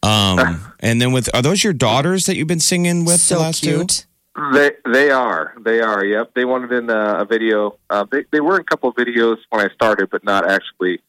Um, 0.03 0.73
and 0.81 1.01
then 1.03 1.13
with 1.13 1.29
are 1.35 1.43
those 1.43 1.63
your 1.63 1.73
daughters 1.75 2.27
that 2.27 2.37
you've 2.37 2.49
been 2.49 2.61
singing 2.61 3.05
with 3.05 3.17
the 3.29 3.35
so 3.37 3.41
last 3.41 3.63
two? 3.65 3.87
They 4.53 4.71
they 4.91 5.11
are 5.11 5.55
they 5.61 5.81
are. 5.81 6.05
Yep, 6.05 6.33
they 6.35 6.45
wanted 6.45 6.73
in 6.73 6.91
a, 6.91 7.21
a 7.21 7.25
video. 7.25 7.79
Uh, 7.91 8.05
they 8.11 8.25
they 8.31 8.41
were 8.41 8.57
in 8.57 8.63
a 8.63 8.65
couple 8.65 8.89
of 8.89 8.97
videos 8.97 9.37
when 9.51 9.65
I 9.65 9.73
started, 9.75 10.09
but 10.11 10.25
not 10.25 10.51
actually 10.51 11.01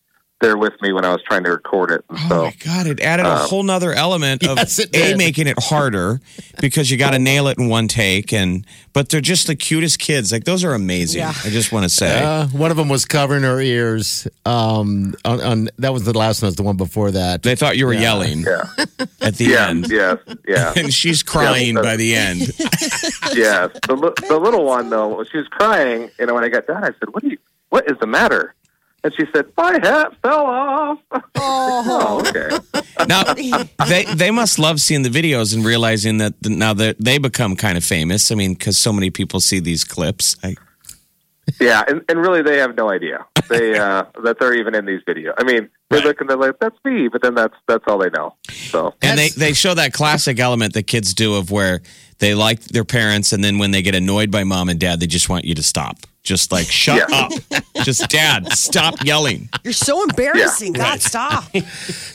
there 0.42 0.58
with 0.58 0.74
me 0.82 0.92
when 0.92 1.06
I 1.06 1.12
was 1.14 1.22
trying 1.24 1.44
to 1.46 1.52
record 1.52 1.92
it. 1.92 2.04
Oh 2.10 2.26
So 2.30 2.44
my 2.46 2.56
god! 2.66 2.88
It 2.88 3.00
added 3.00 3.26
a 3.26 3.38
whole 3.38 3.64
nother 3.64 3.94
element 3.94 4.44
of 4.48 4.58
Yes, 4.58 4.80
it 4.80 4.90
a 4.96 5.16
making 5.16 5.48
it 5.48 5.58
harder 5.60 6.20
because 6.60 6.92
you 6.92 6.98
got 6.98 7.12
to 7.12 7.20
nail 7.20 7.48
it 7.48 7.58
in 7.58 7.70
one 7.70 7.88
take, 7.88 8.34
and 8.34 8.66
but 8.94 9.10
they're 9.10 9.22
just 9.22 9.48
the 9.48 9.56
cutest 9.56 10.00
kids. 10.00 10.32
Like 10.32 10.44
those 10.44 10.64
are 10.64 10.74
amazing. 10.74 11.22
Yeah. 11.22 11.34
I 11.46 11.50
just 11.50 11.72
want 11.72 11.84
to 11.84 11.90
say, 11.90 12.22
Uh, 12.24 12.48
one 12.48 12.72
of 12.72 12.78
them 12.78 12.90
was 12.90 13.06
covering 13.06 13.44
her 13.44 13.62
ears. 13.62 14.28
Um, 14.46 15.14
on, 15.24 15.40
on 15.42 15.70
that 15.78 15.94
was 15.94 16.04
the 16.04 16.18
last 16.18 16.42
one. 16.42 16.48
Was 16.48 16.56
the 16.56 16.64
one 16.64 16.78
before 16.78 17.12
that. 17.12 17.44
they 17.44 17.56
thought 17.56 17.78
you 17.78 17.86
were 17.86 17.94
yelling 17.94 18.42
yeah, 18.42 18.64
at 19.22 19.36
the 19.36 19.46
yeah, 19.46 19.70
end, 19.70 19.90
yes, 19.90 20.18
yeah, 20.48 20.74
and 20.78 20.94
she's 20.94 21.24
crying 21.24 21.76
Yeah, 21.76 21.82
by 21.82 21.96
the 21.96 22.16
end. 22.16 22.40
yes. 23.34 23.70
The 23.88 24.14
the 24.28 24.40
little 24.40 24.66
one 24.66 24.90
though, 24.90 25.24
she 25.32 25.38
was 25.38 25.48
crying. 25.48 26.10
You 26.20 26.26
know, 26.26 26.34
when 26.34 26.44
I 26.44 26.50
got 26.50 26.68
done, 26.68 26.84
I 26.84 26.88
said, 27.00 27.14
"What 27.14 27.24
do 27.24 27.30
you? 27.30 27.38
What 27.70 27.90
is 27.90 27.98
the 28.00 28.08
matter?" 28.08 28.54
And 29.04 29.14
she 29.18 29.26
said, 29.34 29.46
"My 29.58 29.74
hat 29.82 30.14
fell 30.22 30.46
off." 30.46 31.00
Oh, 31.44 32.24
okay. 32.28 32.50
now 33.08 33.24
they 33.88 34.06
they 34.14 34.32
must 34.32 34.60
love 34.60 34.80
seeing 34.80 35.02
the 35.04 35.10
videos 35.10 35.56
and 35.56 35.66
realizing 35.66 36.18
that 36.20 36.34
the, 36.42 36.50
now 36.50 36.74
that 36.76 36.98
they 37.00 37.18
become 37.18 37.56
kind 37.56 37.78
of 37.78 37.84
famous. 37.84 38.32
I 38.32 38.36
mean, 38.36 38.54
because 38.54 38.78
so 38.78 38.94
many 38.94 39.10
people 39.10 39.40
see 39.40 39.60
these 39.60 39.84
clips. 39.84 40.36
I, 40.44 40.56
Yeah, 41.60 41.84
and, 41.88 42.02
and 42.08 42.20
really, 42.20 42.42
they 42.44 42.58
have 42.60 42.76
no 42.78 42.90
idea 42.92 43.26
they 43.50 43.78
uh, 43.88 44.06
that 44.24 44.38
they're 44.40 44.54
even 44.54 44.76
in 44.76 44.86
these 44.86 45.02
videos. 45.08 45.34
I 45.38 45.44
mean, 45.44 45.70
they're 45.90 46.00
Right. 46.00 46.06
looking, 46.08 46.28
they're 46.28 46.38
like, 46.38 46.60
"That's 46.60 46.78
me," 46.86 47.08
but 47.08 47.22
then 47.24 47.34
that's 47.36 47.56
that's 47.68 47.84
all 47.88 47.98
they 47.98 48.10
know. 48.12 48.36
So 48.70 48.94
And 49.02 49.18
they, 49.18 49.30
they 49.30 49.54
show 49.54 49.74
that 49.74 49.94
classic 49.94 50.40
element 50.40 50.74
that 50.74 50.84
kids 50.84 51.14
do 51.14 51.36
of 51.36 51.50
where 51.52 51.82
they 52.20 52.34
like 52.36 52.62
their 52.66 52.86
parents, 52.86 53.34
and 53.34 53.44
then 53.44 53.58
when 53.58 53.72
they 53.72 53.82
get 53.82 53.96
annoyed 53.96 54.30
by 54.32 54.44
mom 54.44 54.70
and 54.70 54.80
dad, 54.80 55.00
they 55.00 55.08
just 55.08 55.28
want 55.28 55.44
you 55.46 55.56
to 55.56 55.64
stop. 55.64 55.98
Just 56.24 56.52
like, 56.52 56.68
shut 56.68 56.98
Yeah. 57.10 57.16
up. 57.52 57.64
Just 57.84 58.08
dad, 58.10 58.52
stop 58.54 59.04
yelling. 59.04 59.50
You're 59.64 59.74
so 59.74 60.04
embarrassing. 60.04 60.76
Yeah. 60.76 60.82
God, 60.92 61.02
stop. 61.02 61.44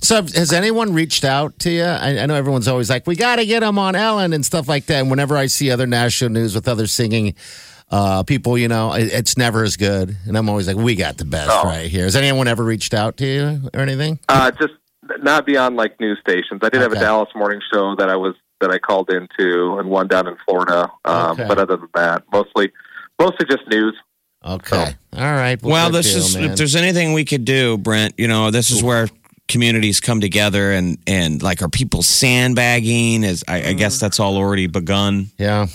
So, 0.01 0.23
has 0.23 0.53
anyone 0.53 0.93
reached 0.95 1.25
out 1.25 1.59
to 1.61 1.71
you? 1.71 1.83
I, 1.83 2.19
I 2.21 2.27
know 2.27 2.35
everyone's 2.35 2.69
always 2.69 2.89
like, 2.89 3.09
"We 3.09 3.17
got 3.17 3.37
to 3.37 3.47
get 3.47 3.61
them 3.61 3.77
on 3.79 3.97
Ellen" 3.97 4.33
and 4.33 4.47
stuff 4.47 4.69
like 4.69 4.87
that. 4.87 5.01
And 5.01 5.11
whenever 5.11 5.37
I 5.37 5.47
see 5.47 5.73
other 5.73 5.87
national 5.89 6.31
news 6.31 6.55
with 6.55 6.69
other 6.69 6.87
singing 6.87 7.35
uh, 7.91 8.23
people, 8.23 8.57
you 8.57 8.69
know, 8.69 8.93
it, 8.93 9.13
it's 9.13 9.37
never 9.37 9.65
as 9.65 9.77
good. 9.77 10.17
And 10.27 10.39
I'm 10.39 10.49
always 10.49 10.69
like, 10.69 10.77
"We 10.77 10.95
got 10.95 11.17
the 11.17 11.25
best 11.25 11.51
Oh. 11.51 11.65
right 11.65 11.89
here." 11.91 12.05
Has 12.05 12.15
anyone 12.15 12.47
ever 12.47 12.63
reached 12.63 12.95
out 12.95 13.17
to 13.17 13.27
you 13.27 13.69
or 13.75 13.81
anything? 13.81 14.21
uh, 14.29 14.53
just 14.53 14.75
not 15.23 15.45
beyond 15.47 15.75
like 15.75 15.99
news 15.99 16.19
stations. 16.21 16.61
I 16.63 16.69
did 16.69 16.81
have 16.83 16.93
a 16.93 17.01
Dallas 17.01 17.31
morning 17.35 17.61
show 17.73 17.97
that 17.97 18.09
I 18.09 18.15
was 18.15 18.37
that 18.61 18.71
I 18.71 18.79
called 18.79 19.11
into, 19.11 19.77
and 19.79 19.91
one 19.91 20.07
down 20.07 20.29
in 20.29 20.37
Florida. 20.47 20.89
Um, 21.05 21.33
Okay. 21.33 21.47
But 21.49 21.59
other 21.59 21.77
than 21.77 21.88
that, 21.97 22.23
mostly 22.33 22.71
mostly 23.18 23.46
just 23.46 23.66
news. 23.68 23.94
Okay, 24.44 24.94
all 25.16 25.22
right. 25.22 25.61
Well, 25.62 25.90
good 25.90 25.98
this 25.98 26.12
deal, 26.12 26.18
is, 26.18 26.37
man. 26.37 26.50
if 26.50 26.57
there's 26.57 26.76
anything 26.76 27.12
we 27.12 27.24
could 27.24 27.44
do, 27.44 27.76
Brent, 27.79 28.14
you 28.18 28.29
know, 28.29 28.50
this 28.50 28.70
is 28.70 28.83
where 28.83 29.09
communities 29.48 30.00
come 30.00 30.20
together 30.20 30.72
and, 30.72 30.98
and 31.07 31.42
like, 31.42 31.62
are 31.62 31.68
people 31.68 32.02
sandbagging? 32.02 33.24
Is 33.24 33.44
I, 33.48 33.68
I 33.68 33.72
guess 33.72 33.98
that's 33.98 34.20
all 34.20 34.37
already 34.37 34.66
begun. 34.66 35.31
yeah. 35.38 35.66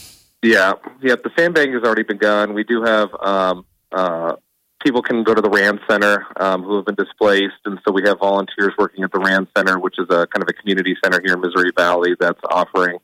Yeah, 0.44 0.74
yeah. 1.04 1.16
The 1.24 1.30
sandbagging 1.38 1.74
has 1.74 1.84
already 1.84 2.02
begun. 2.04 2.56
We 2.56 2.64
do 2.64 2.82
have 2.82 3.10
um, 3.22 3.64
uh, 3.92 4.38
people 4.84 5.04
can 5.04 5.24
go 5.24 5.36
to 5.36 5.42
the 5.42 5.50
Rand 5.50 5.80
Center 5.88 6.26
um, 6.40 6.64
who 6.64 6.78
have 6.78 6.86
been 6.86 6.96
displaced, 6.96 7.60
and 7.66 7.80
so 7.86 7.94
we 7.94 8.02
have 8.08 8.20
volunteers 8.20 8.74
working 8.78 9.04
at 9.04 9.12
the 9.12 9.20
Rand 9.20 9.48
Center, 9.56 9.78
which 9.78 10.00
is 10.00 10.08
a 10.10 10.26
kind 10.28 10.42
of 10.42 10.48
a 10.50 10.54
community 10.54 10.96
center 11.04 11.22
here 11.24 11.36
in 11.36 11.42
Missouri 11.42 11.72
Valley 11.78 12.16
that's 12.20 12.40
offering 12.50 12.98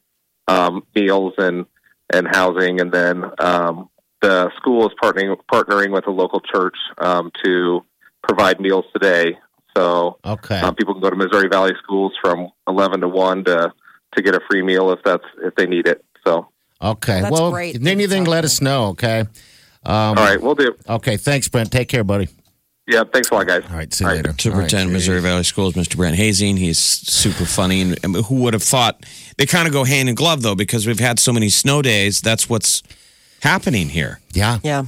um, 0.48 0.84
meals 0.96 1.34
and 1.38 1.66
and 2.12 2.28
housing, 2.28 2.82
and 2.82 2.92
then 2.92 3.24
um, 3.40 3.90
the 4.28 4.52
school 4.58 4.86
is 4.88 4.94
partnering 5.02 5.36
partnering 5.52 5.92
with 5.94 6.06
a 6.08 6.12
local 6.12 6.40
church 6.42 6.76
um, 6.98 7.32
to 7.44 7.84
provide 8.28 8.60
meals 8.60 8.86
today. 8.94 9.38
So 9.76 10.18
Okay. 10.26 10.60
um, 10.60 10.76
people 10.76 10.94
can 10.94 11.02
go 11.02 11.10
to 11.10 11.16
Missouri 11.16 11.48
Valley 11.50 11.74
schools 11.84 12.14
from 12.22 12.50
eleven 12.68 13.02
to 13.02 13.08
one 13.08 13.44
to 13.46 13.72
to 14.16 14.22
get 14.22 14.36
a 14.36 14.42
free 14.50 14.64
meal 14.64 14.92
if 14.92 15.00
that's 15.04 15.24
if 15.44 15.56
they 15.56 15.66
need 15.68 15.88
it. 15.88 16.04
So 16.26 16.50
Okay. 16.82 17.22
That's 17.22 17.32
well, 17.32 17.52
great 17.52 17.76
if 17.76 17.82
that 17.84 17.90
anything, 17.90 18.24
it's 18.24 18.30
let 18.30 18.44
us 18.46 18.62
know. 18.62 18.88
Okay. 18.88 19.22
Um, 19.22 19.30
all 19.96 20.16
right, 20.16 20.42
we'll 20.42 20.56
do. 20.56 20.76
Okay. 20.90 21.16
Thanks, 21.18 21.48
Brent. 21.48 21.72
Take 21.72 21.88
care, 21.88 22.04
buddy. 22.04 22.28
Yeah, 22.88 23.04
thanks 23.12 23.30
a 23.30 23.34
lot, 23.34 23.48
guys. 23.48 23.64
All 23.70 23.76
right. 23.76 23.94
See 23.94 24.04
you 24.04 24.10
All 24.10 24.16
right. 24.16 24.26
later. 24.26 24.36
Superintendent 24.40 24.74
of 24.74 24.80
All 24.80 24.88
right, 24.88 24.94
Missouri 24.94 25.22
Valley 25.22 25.44
Schools, 25.44 25.74
Mr. 25.74 25.98
Brent 25.98 26.16
Hoesing. 26.18 26.58
He's 26.58 26.80
super 26.80 27.44
funny. 27.46 27.82
And, 27.82 28.00
and 28.04 28.16
who 28.26 28.36
would 28.44 28.54
have 28.54 28.64
thought 28.64 29.06
they 29.38 29.46
kind 29.46 29.68
of 29.68 29.74
go 29.74 29.84
hand 29.84 30.08
in 30.08 30.16
glove, 30.16 30.42
though, 30.42 30.56
because 30.56 30.88
we've 30.88 31.00
had 31.00 31.20
so 31.20 31.34
many 31.34 31.50
snow 31.50 31.82
days. 31.82 32.22
That's 32.22 32.50
what's 32.50 32.82
happening 33.42 33.90
here. 33.90 34.20
Yeah. 34.34 34.60
Yeah. 34.64 34.86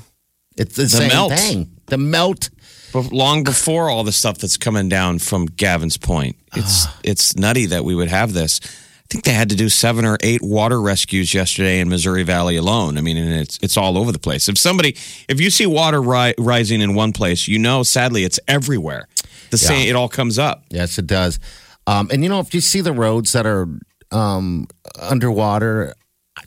It's 0.55 0.75
the, 0.75 0.89
same 0.89 1.07
melt. 1.07 1.33
thing. 1.33 1.71
The 1.87 1.97
melt. 1.97 2.49
But 2.91 3.11
long 3.11 3.43
before 3.43 3.89
all 3.89 4.03
the 4.03 4.11
stuff 4.11 4.39
that's 4.39 4.57
coming 4.57 4.89
down 4.89 5.19
from 5.19 5.45
Gavin's 5.45 5.97
Point, 5.97 6.35
it's 6.55 6.87
it's 7.03 7.35
nutty 7.35 7.67
that 7.67 7.85
we 7.85 7.93
would 7.93 8.07
have 8.07 8.33
this. 8.33 8.59
I 8.63 9.05
think 9.11 9.23
they 9.23 9.33
had 9.33 9.49
to 9.49 9.55
do 9.55 9.69
seven 9.69 10.05
or 10.05 10.17
eight 10.21 10.41
water 10.41 10.81
rescues 10.81 11.33
yesterday 11.33 11.79
in 11.79 11.89
Missouri 11.89 12.23
Valley 12.23 12.57
alone. 12.57 12.97
I 12.97 13.01
mean, 13.01 13.17
and 13.17 13.31
it's 13.41 13.59
it's 13.61 13.77
all 13.77 13.97
over 13.97 14.11
the 14.11 14.19
place. 14.19 14.49
If 14.49 14.57
somebody, 14.57 14.95
if 15.27 15.39
you 15.39 15.49
see 15.49 15.65
water 15.67 16.01
ri- 16.01 16.33
rising 16.37 16.81
in 16.81 16.95
one 16.95 17.13
place, 17.13 17.47
you 17.47 17.59
know, 17.59 17.83
sadly, 17.83 18.23
it's 18.23 18.39
everywhere. 18.47 19.07
The 19.51 19.57
same, 19.57 19.87
it 19.87 19.95
all 19.95 20.09
comes 20.09 20.37
up. 20.37 20.63
Yes, 20.69 20.97
it 20.99 21.07
does. 21.07 21.39
Um, 21.87 22.09
and 22.11 22.21
you 22.23 22.29
know, 22.29 22.39
if 22.39 22.53
you 22.53 22.61
see 22.61 22.81
the 22.81 22.93
roads 22.93 23.31
that 23.31 23.47
are 23.47 23.67
um, 24.11 24.67
underwater, 24.99 25.95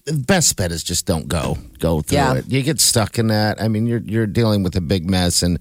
the 0.05 0.13
best 0.15 0.57
bet 0.57 0.73
is 0.73 0.83
just 0.83 1.07
don't 1.07 1.29
go 1.29 1.57
go 1.79 2.01
through 2.03 2.19
Yeah. 2.19 2.35
it. 2.35 2.45
You 2.51 2.63
get 2.63 2.81
stuck 2.81 3.19
in 3.19 3.29
that. 3.29 3.61
I 3.61 3.69
mean, 3.69 3.87
you're 3.87 4.01
you're 4.05 4.27
dealing 4.27 4.63
with 4.63 4.77
a 4.77 4.81
big 4.81 5.09
mess 5.11 5.43
and 5.43 5.59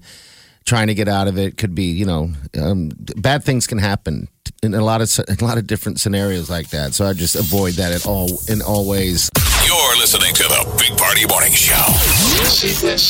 trying 0.64 0.86
to 0.86 0.94
get 0.94 1.08
out 1.08 1.26
of 1.28 1.36
it 1.38 1.56
could 1.56 1.74
be, 1.74 1.90
you 1.90 2.06
know, 2.06 2.30
um, 2.56 2.90
bad 3.16 3.42
things 3.42 3.66
can 3.66 3.78
happen 3.78 4.28
in 4.62 4.74
a 4.74 4.84
lot 4.84 5.00
of 5.00 5.10
in 5.28 5.38
a 5.40 5.44
lot 5.44 5.58
of 5.58 5.66
different 5.66 5.98
scenarios 6.00 6.48
like 6.48 6.70
that. 6.70 6.94
So 6.94 7.04
I 7.06 7.12
just 7.14 7.34
avoid 7.34 7.74
that 7.74 7.92
at 7.92 8.06
all 8.06 8.28
in 8.48 8.62
all 8.62 8.86
ways. 8.88 9.28
You're 9.66 9.96
listening 9.98 10.34
to 10.34 10.42
the 10.44 10.74
Big 10.78 10.96
Party 10.98 11.26
Morning 11.26 11.52
Show. 11.52 11.82
This 12.38 12.62
is 12.64 13.02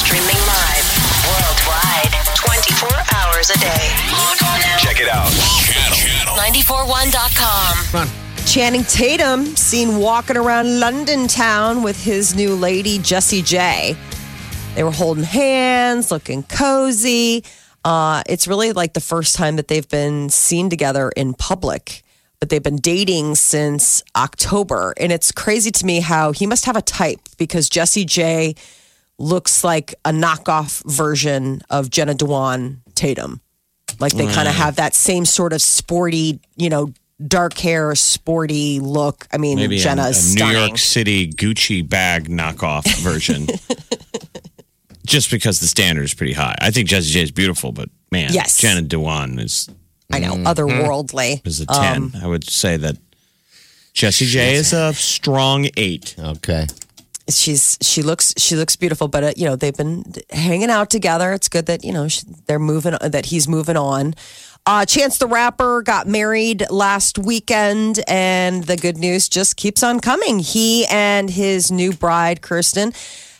streaming 0.00 0.40
live 0.48 0.86
worldwide 1.28 2.12
24 2.36 2.88
hours 3.16 3.50
a 3.50 3.58
day. 3.58 3.84
Log 4.12 4.42
on. 4.48 4.60
Check 4.78 5.00
it 5.00 5.08
out. 5.08 5.28
Channel. 5.60 5.96
Channel. 5.96 6.36
941.com. 6.36 8.25
Channing 8.46 8.84
Tatum 8.84 9.44
seen 9.44 9.98
walking 9.98 10.36
around 10.36 10.78
London 10.80 11.26
town 11.26 11.82
with 11.82 12.02
his 12.02 12.34
new 12.34 12.54
lady, 12.54 12.98
Jessie 12.98 13.42
J. 13.42 13.96
They 14.74 14.84
were 14.84 14.92
holding 14.92 15.24
hands, 15.24 16.10
looking 16.10 16.42
cozy. 16.44 17.44
Uh, 17.84 18.22
it's 18.26 18.46
really 18.46 18.72
like 18.72 18.94
the 18.94 19.00
first 19.00 19.36
time 19.36 19.56
that 19.56 19.68
they've 19.68 19.88
been 19.88 20.30
seen 20.30 20.70
together 20.70 21.10
in 21.10 21.34
public, 21.34 22.02
but 22.40 22.48
they've 22.48 22.62
been 22.62 22.76
dating 22.76 23.34
since 23.34 24.02
October. 24.16 24.94
And 24.96 25.12
it's 25.12 25.32
crazy 25.32 25.72
to 25.72 25.84
me 25.84 26.00
how 26.00 26.32
he 26.32 26.46
must 26.46 26.64
have 26.64 26.76
a 26.76 26.82
type 26.82 27.20
because 27.36 27.68
Jessie 27.68 28.04
J 28.04 28.54
looks 29.18 29.64
like 29.64 29.94
a 30.04 30.10
knockoff 30.10 30.82
version 30.84 31.62
of 31.68 31.90
Jenna 31.90 32.14
Dewan 32.14 32.82
Tatum. 32.94 33.40
Like 33.98 34.14
they 34.14 34.26
kind 34.32 34.48
of 34.48 34.54
have 34.54 34.76
that 34.76 34.94
same 34.94 35.24
sort 35.24 35.52
of 35.52 35.60
sporty, 35.60 36.40
you 36.56 36.70
know, 36.70 36.92
dark 37.24 37.56
hair, 37.58 37.94
sporty 37.94 38.80
look. 38.80 39.26
I 39.32 39.38
mean, 39.38 39.56
Maybe 39.56 39.78
Jenna 39.78 40.04
a 40.04 40.08
is 40.10 40.34
New 40.34 40.40
stunning. 40.40 40.56
York 40.68 40.78
City 40.78 41.30
Gucci 41.30 41.86
bag 41.88 42.28
knockoff 42.28 42.84
version. 43.02 43.46
Just 45.06 45.30
because 45.30 45.60
the 45.60 45.66
standard 45.68 46.02
is 46.02 46.14
pretty 46.14 46.32
high. 46.32 46.56
I 46.60 46.70
think 46.72 46.88
Jessie 46.88 47.12
J 47.12 47.22
is 47.22 47.30
beautiful, 47.30 47.70
but 47.70 47.88
man, 48.10 48.32
Yes. 48.32 48.58
Jenna 48.58 48.82
Dewan 48.82 49.38
is 49.38 49.68
I 50.12 50.18
know, 50.18 50.32
Mm-hmm. 50.34 50.46
otherworldly. 50.46 51.46
is 51.46 51.60
a 51.60 51.66
10. 51.66 52.12
I 52.22 52.26
would 52.26 52.44
say 52.48 52.76
that 52.76 52.96
Jessie 53.92 54.26
J 54.26 54.54
is 54.54 54.72
a 54.72 54.92
strong 54.94 55.68
eight. 55.76 56.16
Okay. 56.18 56.66
she's 57.30 57.76
she 57.82 58.02
looks 58.02 58.32
she 58.38 58.54
looks 58.54 58.76
beautiful 58.76 59.08
but 59.08 59.24
uh, 59.24 59.32
you 59.36 59.44
know 59.44 59.56
they've 59.56 59.76
been 59.76 60.04
hanging 60.30 60.70
out 60.70 60.90
together 60.90 61.32
it's 61.32 61.48
good 61.48 61.66
that 61.66 61.82
you 61.82 61.92
know 61.92 62.06
sh 62.06 62.20
they're 62.46 62.60
moving 62.60 62.94
that 63.02 63.26
he's 63.26 63.48
moving 63.48 63.76
on 63.76 64.14
uh, 64.66 64.84
Chance 64.84 65.18
the 65.18 65.28
Rapper 65.28 65.82
got 65.82 66.08
married 66.08 66.68
last 66.70 67.18
weekend, 67.18 68.00
and 68.08 68.64
the 68.64 68.76
good 68.76 68.98
news 68.98 69.28
just 69.28 69.56
keeps 69.56 69.82
on 69.82 70.00
coming. 70.00 70.40
He 70.40 70.84
and 70.86 71.30
his 71.30 71.70
new 71.70 71.92
bride, 71.92 72.42
Kirsten, 72.42 72.92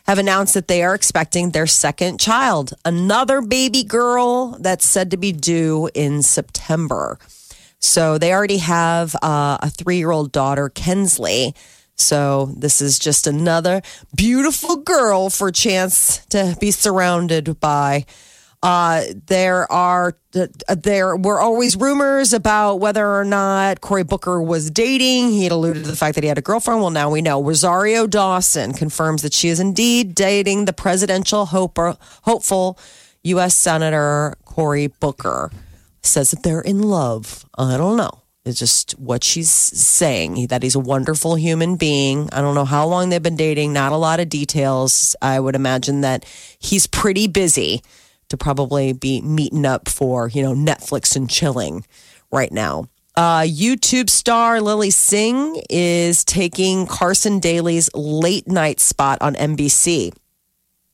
have 0.06 0.18
announced 0.18 0.54
that 0.54 0.68
they 0.68 0.84
are 0.84 0.94
expecting 0.94 1.50
their 1.50 1.66
second 1.66 2.20
child, 2.20 2.74
another 2.84 3.40
baby 3.40 3.82
girl 3.82 4.56
that's 4.60 4.86
said 4.86 5.10
to 5.10 5.16
be 5.16 5.32
due 5.32 5.90
in 5.94 6.22
September. 6.22 7.18
So 7.80 8.18
they 8.18 8.32
already 8.32 8.58
have 8.58 9.16
uh, 9.16 9.58
a 9.60 9.68
three 9.68 9.98
year 9.98 10.12
old 10.12 10.30
daughter, 10.30 10.70
Kensli. 10.70 11.56
So 11.96 12.46
this 12.56 12.80
is 12.80 13.00
just 13.00 13.26
another 13.26 13.82
beautiful 14.14 14.76
girl 14.76 15.28
for 15.28 15.50
Chance 15.50 16.24
to 16.26 16.56
be 16.60 16.70
surrounded 16.70 17.58
by. 17.58 18.06
Uh, 18.66 19.04
there 19.28 19.70
are 19.70 20.18
uh, 20.34 20.74
there 20.74 21.16
were 21.16 21.38
always 21.38 21.76
rumors 21.76 22.32
about 22.32 22.80
whether 22.80 23.06
or 23.06 23.24
not 23.24 23.80
Cory 23.80 24.02
Booker 24.02 24.42
was 24.42 24.72
dating. 24.72 25.30
He 25.30 25.44
had 25.44 25.52
alluded 25.52 25.84
to 25.84 25.90
the 25.92 25.94
fact 25.94 26.16
that 26.16 26.24
he 26.24 26.28
had 26.28 26.36
a 26.36 26.42
girlfriend. 26.42 26.80
Well, 26.80 26.90
now 26.90 27.08
we 27.08 27.22
know. 27.22 27.40
Rosario 27.40 28.08
Dawson 28.08 28.72
confirms 28.72 29.22
that 29.22 29.32
she 29.32 29.50
is 29.50 29.60
indeed 29.60 30.16
dating 30.16 30.64
the 30.64 30.72
presidential 30.72 31.46
hopeful 31.46 32.76
U.S. 33.22 33.56
Senator 33.56 34.34
Cory 34.44 34.88
Booker. 34.88 35.52
Says 36.02 36.32
that 36.32 36.42
they're 36.42 36.60
in 36.60 36.82
love. 36.82 37.46
I 37.56 37.76
don't 37.76 37.96
know. 37.96 38.22
It's 38.44 38.58
just 38.58 38.98
what 38.98 39.22
she's 39.22 39.52
saying 39.52 40.48
that 40.48 40.64
he's 40.64 40.74
a 40.74 40.80
wonderful 40.80 41.36
human 41.36 41.76
being. 41.76 42.28
I 42.32 42.40
don't 42.40 42.56
know 42.56 42.64
how 42.64 42.88
long 42.88 43.10
they've 43.10 43.22
been 43.22 43.36
dating. 43.36 43.72
Not 43.72 43.92
a 43.92 43.96
lot 43.96 44.18
of 44.18 44.28
details. 44.28 45.14
I 45.22 45.38
would 45.38 45.54
imagine 45.54 46.00
that 46.00 46.24
he's 46.58 46.88
pretty 46.88 47.28
busy 47.28 47.80
to 48.28 48.36
probably 48.36 48.92
be 48.92 49.20
meeting 49.22 49.64
up 49.66 49.88
for, 49.88 50.28
you 50.28 50.42
know, 50.42 50.54
Netflix 50.54 51.16
and 51.16 51.28
chilling 51.30 51.84
right 52.32 52.52
now. 52.52 52.86
Uh, 53.14 53.40
YouTube 53.40 54.10
star 54.10 54.60
Lilly 54.60 54.90
Singh 54.90 55.62
is 55.70 56.24
taking 56.24 56.86
Carson 56.86 57.38
Daly's 57.40 57.88
late 57.94 58.46
night 58.46 58.78
spot 58.78 59.18
on 59.22 59.34
NBC. 59.34 60.12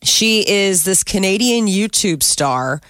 She 0.05 0.49
is 0.49 0.85
this 0.85 1.03
Canadian 1.05 1.67
YouTube 1.67 2.23
star 2.23 2.81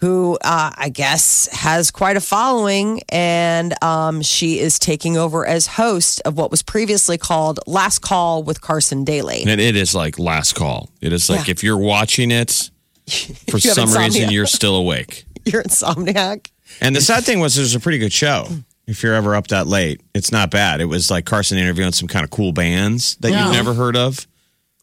who 0.00 0.36
uh, 0.42 0.72
I 0.74 0.88
guess 0.88 1.46
has 1.52 1.92
quite 1.92 2.16
a 2.16 2.20
following, 2.20 3.02
and 3.08 3.72
um, 3.84 4.20
she 4.20 4.58
is 4.58 4.80
taking 4.80 5.16
over 5.16 5.46
as 5.46 5.66
host 5.68 6.20
of 6.24 6.36
what 6.36 6.50
was 6.50 6.60
previously 6.60 7.16
called 7.18 7.60
Last 7.68 8.00
Call 8.00 8.42
with 8.42 8.60
Carson 8.60 9.04
Daly. 9.04 9.42
And 9.46 9.60
it 9.60 9.76
is 9.76 9.94
like 9.94 10.18
last 10.18 10.54
call. 10.54 10.90
It 11.00 11.12
is 11.12 11.30
like 11.30 11.46
Yeah. 11.46 11.52
if 11.52 11.62
you're 11.62 11.78
watching 11.78 12.32
it, 12.32 12.71
for 13.50 13.58
You 13.58 13.70
have 13.74 13.90
some 13.90 13.92
reason 13.92 14.30
you're 14.30 14.46
still 14.46 14.76
awake. 14.76 15.24
You're 15.44 15.62
insomniac. 15.64 16.50
And 16.80 16.94
the 16.94 17.00
sad 17.00 17.24
thing 17.24 17.40
was, 17.40 17.58
it 17.58 17.62
was 17.62 17.74
a 17.74 17.80
pretty 17.80 17.98
good 17.98 18.12
show. 18.12 18.46
If 18.86 19.02
you're 19.02 19.14
ever 19.14 19.34
up 19.34 19.48
that 19.48 19.66
late, 19.66 20.00
it's 20.14 20.30
not 20.30 20.50
bad. 20.50 20.80
It 20.80 20.84
was 20.86 21.10
like 21.10 21.24
Carson 21.24 21.58
interviewing 21.58 21.92
some 21.92 22.06
kind 22.08 22.22
of 22.24 22.30
cool 22.30 22.52
bands 22.52 23.16
that 23.16 23.30
Yeah. 23.32 23.44
you've 23.46 23.52
never 23.54 23.74
heard 23.74 23.96
of. 23.96 24.26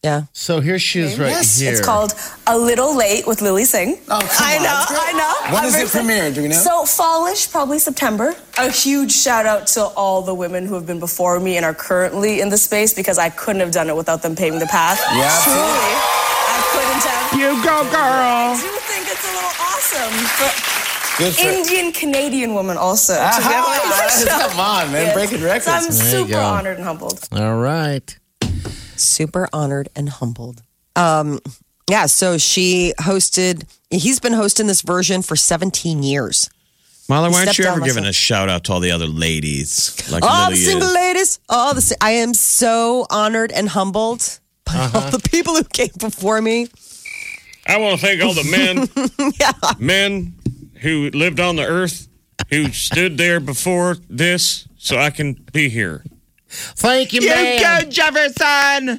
Yeah. 0.03 0.23
So 0.31 0.61
here 0.61 0.79
she 0.79 1.01
is 1.01 1.19
right 1.19 1.27
yes, 1.29 1.59
here. 1.59 1.71
it's 1.71 1.81
called 1.85 2.13
A 2.47 2.57
Little 2.57 2.95
Late 2.95 3.27
with 3.27 3.41
Lilly 3.41 3.65
Singh. 3.65 3.99
Oh, 4.09 4.19
come 4.19 4.29
I 4.39 4.55
on, 4.57 4.63
know. 4.63 4.85
I 4.89 5.13
know. 5.13 5.53
When 5.53 5.63
I'm 5.63 5.69
is 5.69 5.75
it 5.75 5.89
premiere? 5.89 6.31
Do 6.31 6.41
we 6.41 6.47
know? 6.47 6.55
So 6.55 6.85
fallish, 6.85 7.51
probably 7.51 7.79
September. 7.79 8.33
A 8.57 8.71
huge 8.71 9.11
shout 9.11 9.45
out 9.45 9.67
to 9.67 9.81
all 9.83 10.21
the 10.21 10.33
women 10.33 10.65
who 10.65 10.75
have 10.75 10.85
been 10.85 10.99
before 11.01 11.37
me 11.41 11.57
and 11.57 11.65
are 11.65 11.73
currently 11.73 12.39
in 12.39 12.47
the 12.49 12.57
space 12.57 12.93
because 12.93 13.17
I 13.17 13.29
couldn't 13.29 13.59
have 13.59 13.71
done 13.71 13.89
it 13.89 13.95
without 13.95 14.21
them 14.21 14.35
paving 14.37 14.59
the 14.59 14.67
path. 14.67 14.99
Yeah, 15.11 15.37
truly, 15.43 15.59
absolutely. 15.59 15.69
I 15.69 16.28
couldn't 16.71 17.03
have. 17.03 17.39
You 17.39 17.49
go, 17.63 17.83
girl. 17.91 18.53
I 18.53 18.59
do 18.61 18.69
think 18.89 19.07
it's 19.07 19.23
a 19.23 19.33
little 19.33 19.55
awesome. 19.69 20.13
For 20.37 20.51
Good 21.23 21.35
for 21.35 21.41
Indian 21.41 21.91
Canadian 21.91 22.53
woman 22.53 22.77
also. 22.77 23.13
to 23.13 23.19
be 23.19 23.25
able 23.25 23.33
to 23.35 23.51
Aha, 23.51 24.15
do 24.19 24.25
show. 24.25 24.39
come 24.49 24.59
on, 24.59 24.91
man, 24.91 25.05
Yes. 25.07 25.13
breaking 25.13 25.43
records. 25.43 25.65
So 25.65 25.71
I'm 25.71 25.83
you 25.85 25.91
super 25.91 26.31
go. 26.31 26.39
honored 26.41 26.77
and 26.77 26.85
humbled. 26.85 27.27
All 27.33 27.57
right. 27.57 28.17
super 28.95 29.47
honored 29.53 29.89
and 29.95 30.09
humbled. 30.09 30.61
Um, 30.95 31.39
yeah, 31.89 32.05
so 32.05 32.37
she 32.37 32.93
hosted. 32.99 33.63
He's 33.89 34.19
been 34.19 34.33
hosting 34.33 34.67
this 34.67 34.81
version 34.81 35.21
for 35.21 35.35
17 35.35 36.03
years. 36.03 36.49
Molly, 37.09 37.29
why 37.31 37.37
aren't 37.37 37.45
stepped 37.47 37.57
you 37.57 37.63
down 37.65 37.77
ever 37.77 37.85
giving 37.85 38.03
myself. 38.03 38.09
a 38.11 38.13
shout 38.13 38.49
out 38.49 38.63
to 38.65 38.73
all 38.73 38.79
the 38.79 38.91
other 38.91 39.07
ladies? 39.07 39.97
Like 40.11 40.23
all 40.23 40.49
Lily 40.49 40.59
the 40.59 40.65
single 40.65 40.87
is? 40.89 40.93
ladies, 40.93 41.39
all 41.49 41.73
the. 41.73 41.81
si- 41.81 41.95
I 41.99 42.11
am 42.11 42.33
so 42.35 43.07
honored 43.09 43.51
and 43.51 43.67
humbled 43.69 44.38
by 44.73 44.79
Uh-huh. 44.79 44.99
all 45.05 45.11
the 45.11 45.29
people 45.29 45.55
who 45.55 45.63
came 45.63 45.89
before 45.99 46.41
me. 46.41 46.67
I 47.67 47.77
want 47.77 47.99
to 47.99 48.05
thank 48.05 48.21
all 48.23 48.33
the 48.33 48.43
men, 49.77 49.79
men 49.79 50.33
who 50.81 51.09
lived 51.11 51.39
on 51.39 51.55
the 51.55 51.65
earth, 51.65 52.07
who 52.49 52.69
stood 52.71 53.17
there 53.17 53.39
before 53.39 53.97
this, 54.09 54.67
so 54.77 54.97
I 54.97 55.09
can 55.11 55.33
be 55.53 55.69
here. 55.69 56.03
Thank 56.47 57.13
you, 57.13 57.21
man. 57.21 57.57
You 57.57 57.85
go, 57.85 57.89
Jefferson. 57.91 58.97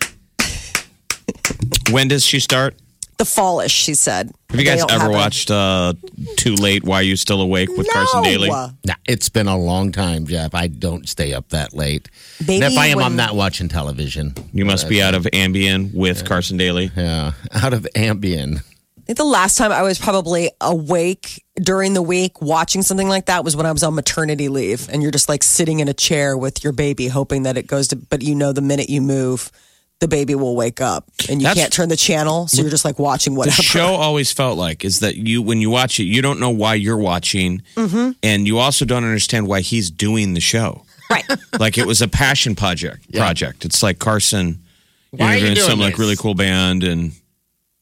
When 1.90 2.06
does 2.08 2.24
she 2.24 2.38
start? 2.38 2.76
The 3.20 3.26
fallish, 3.26 3.70
she 3.70 3.92
said. 3.92 4.32
Have 4.48 4.58
you 4.58 4.64
guys 4.64 4.82
ever 4.88 5.10
watched 5.10 5.50
uh, 5.50 5.92
Too 6.38 6.54
Late? 6.54 6.84
Why 6.84 7.00
Are 7.00 7.02
You 7.02 7.16
Still 7.16 7.42
Awake 7.42 7.68
with 7.68 7.86
Carson 7.92 8.22
Daly? 8.22 8.48
No. 8.48 8.70
Nah, 8.86 8.94
it's 9.06 9.28
been 9.28 9.46
a 9.46 9.58
long 9.58 9.92
time, 9.92 10.26
Jeff. 10.26 10.54
I 10.54 10.68
don't 10.68 11.06
stay 11.06 11.34
up 11.34 11.50
that 11.50 11.74
late. 11.74 12.08
Maybe 12.40 12.64
and 12.64 12.72
if 12.72 12.78
I 12.78 12.86
am, 12.86 12.96
when- 12.96 13.04
I'm 13.04 13.16
not 13.16 13.36
watching 13.36 13.68
television. 13.68 14.32
You 14.54 14.64
must 14.64 14.88
be 14.88 15.02
out 15.02 15.14
of 15.14 15.24
Ambien 15.34 15.92
with 15.92 16.24
Carson 16.24 16.56
Daly. 16.56 16.90
Yeah, 16.96 17.32
out 17.52 17.74
of 17.74 17.86
Ambien. 17.94 18.56
I 18.56 19.02
think 19.02 19.18
the 19.18 19.24
last 19.24 19.58
time 19.58 19.70
I 19.70 19.82
was 19.82 19.98
probably 19.98 20.50
awake 20.62 21.44
during 21.56 21.92
the 21.92 22.00
week 22.00 22.40
watching 22.40 22.80
something 22.80 23.08
like 23.08 23.26
that 23.26 23.44
was 23.44 23.54
when 23.54 23.66
I 23.66 23.72
was 23.72 23.82
on 23.82 23.94
maternity 23.94 24.48
leave, 24.48 24.88
and 24.88 25.02
you're 25.02 25.10
just 25.12 25.28
like 25.28 25.42
sitting 25.42 25.80
in 25.80 25.88
a 25.88 25.94
chair 25.94 26.38
with 26.38 26.64
your 26.64 26.72
baby, 26.72 27.08
hoping 27.08 27.42
that 27.42 27.58
it 27.58 27.66
goes 27.66 27.88
to. 27.88 27.96
But 27.96 28.22
you 28.22 28.34
know, 28.34 28.54
the 28.54 28.62
minute 28.62 28.88
you 28.88 29.02
move, 29.02 29.52
the 30.00 30.08
baby 30.08 30.34
will 30.34 30.56
wake 30.56 30.80
up, 30.80 31.04
and 31.28 31.40
you 31.40 31.46
That's- 31.46 31.56
can't 31.62 31.72
turn 31.72 31.88
the 31.88 31.96
channel, 31.96 32.48
so 32.48 32.62
you're 32.62 32.70
just 32.70 32.84
like 32.84 32.98
watching 32.98 33.34
what. 33.34 33.46
The 33.46 33.52
show 33.52 33.86
always 33.94 34.32
felt 34.32 34.58
like 34.58 34.84
is 34.84 35.00
that 35.00 35.16
you 35.16 35.42
when 35.42 35.60
you 35.60 35.70
watch 35.70 36.00
it, 36.00 36.04
you 36.04 36.22
don't 36.22 36.40
know 36.40 36.50
why 36.50 36.74
you're 36.74 36.96
watching, 36.98 37.62
mm-hmm. 37.76 38.12
and 38.22 38.46
you 38.46 38.58
also 38.58 38.84
don't 38.84 39.04
understand 39.04 39.46
why 39.46 39.60
he's 39.60 39.90
doing 39.90 40.34
the 40.34 40.40
show. 40.40 40.84
Right. 41.10 41.24
Like 41.58 41.76
it 41.76 41.86
was 41.86 42.00
a 42.00 42.08
passion 42.08 42.54
project. 42.54 43.12
Project. 43.12 43.64
It's 43.64 43.82
like 43.82 43.98
Carson 43.98 44.62
Why 45.10 45.26
are 45.26 45.28
you 45.30 45.46
interviewing 45.46 45.54
doing 45.56 45.68
some 45.70 45.80
like 45.80 45.92
this? 45.94 46.00
really 46.00 46.16
cool 46.16 46.34
band 46.34 46.82
and. 46.84 47.12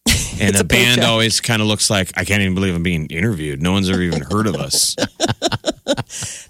And 0.40 0.50
It's 0.50 0.59
a, 0.61 0.62
a 0.62 0.64
band 0.64 0.96
paycheck. 1.00 1.04
always 1.11 1.40
kind 1.40 1.61
of 1.61 1.66
looks 1.68 1.90
like 1.90 2.12
I 2.16 2.24
can't 2.24 2.40
even 2.42 2.54
believe 2.54 2.72
I'm 2.74 2.83
being 2.85 3.07
interviewed. 3.07 3.61
No 3.61 3.72
one's 3.72 3.90
ever 3.90 4.00
even 4.02 4.22
heard 4.22 4.46
of 4.46 4.54
us. 4.54 4.94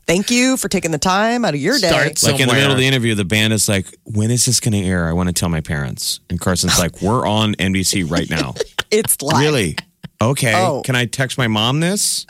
Thank 0.06 0.30
you 0.30 0.56
for 0.56 0.68
taking 0.68 0.90
the 0.90 0.98
time 0.98 1.44
out 1.44 1.54
of 1.54 1.60
your 1.60 1.78
day. 1.78 1.88
Start 1.88 2.22
Like 2.22 2.40
in 2.40 2.48
the 2.48 2.54
middle 2.54 2.72
of 2.72 2.78
the 2.78 2.86
interview, 2.86 3.14
the 3.14 3.24
band 3.24 3.52
is 3.52 3.68
like, 3.68 3.86
"When 4.04 4.30
is 4.30 4.46
this 4.46 4.60
going 4.60 4.72
to 4.72 4.88
air? 4.88 5.08
I 5.08 5.12
want 5.12 5.28
to 5.28 5.32
tell 5.32 5.48
my 5.48 5.60
parents." 5.60 6.20
And 6.30 6.40
Carson's 6.40 6.78
like, 6.78 7.00
"We're 7.02 7.26
on 7.26 7.54
NBC 7.54 8.10
right 8.10 8.28
now." 8.28 8.54
It's 8.90 9.20
live. 9.20 9.38
really? 9.38 9.76
Okay. 10.18 10.54
Oh. 10.54 10.80
Can 10.82 10.96
I 10.96 11.04
text 11.04 11.36
my 11.36 11.46
mom 11.46 11.80
this? 11.80 12.26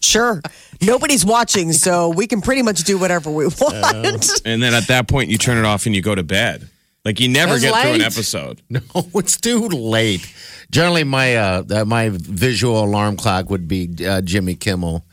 Sure. 0.00 0.40
Nobody's 0.80 1.26
watching, 1.26 1.74
so 1.74 2.08
we 2.08 2.26
can 2.26 2.40
pretty 2.40 2.62
much 2.62 2.84
do 2.84 2.96
whatever 2.96 3.30
we 3.30 3.46
want. 3.46 4.40
And 4.46 4.62
then 4.62 4.72
at 4.72 4.88
that 4.88 5.08
point, 5.08 5.28
you 5.28 5.36
turn 5.36 5.58
it 5.58 5.66
off 5.66 5.84
and 5.84 5.94
you 5.94 6.00
go 6.00 6.14
to 6.14 6.22
bed. 6.22 6.70
Like 7.04 7.20
you 7.20 7.28
never 7.28 7.58
That's 7.58 7.64
get 7.64 7.82
through 7.82 7.94
an 7.94 8.00
episode. 8.02 8.62
No, 8.70 8.80
it's 9.14 9.40
too 9.40 9.68
late. 9.68 10.26
Generally, 10.70 11.04
my 11.04 11.36
uh, 11.36 11.62
uh, 11.70 11.84
my 11.84 12.10
visual 12.12 12.82
alarm 12.84 13.16
clock 13.16 13.50
would 13.50 13.66
be 13.66 13.90
uh, 14.06 14.20
Jimmy 14.20 14.54
Kimmel. 14.54 15.04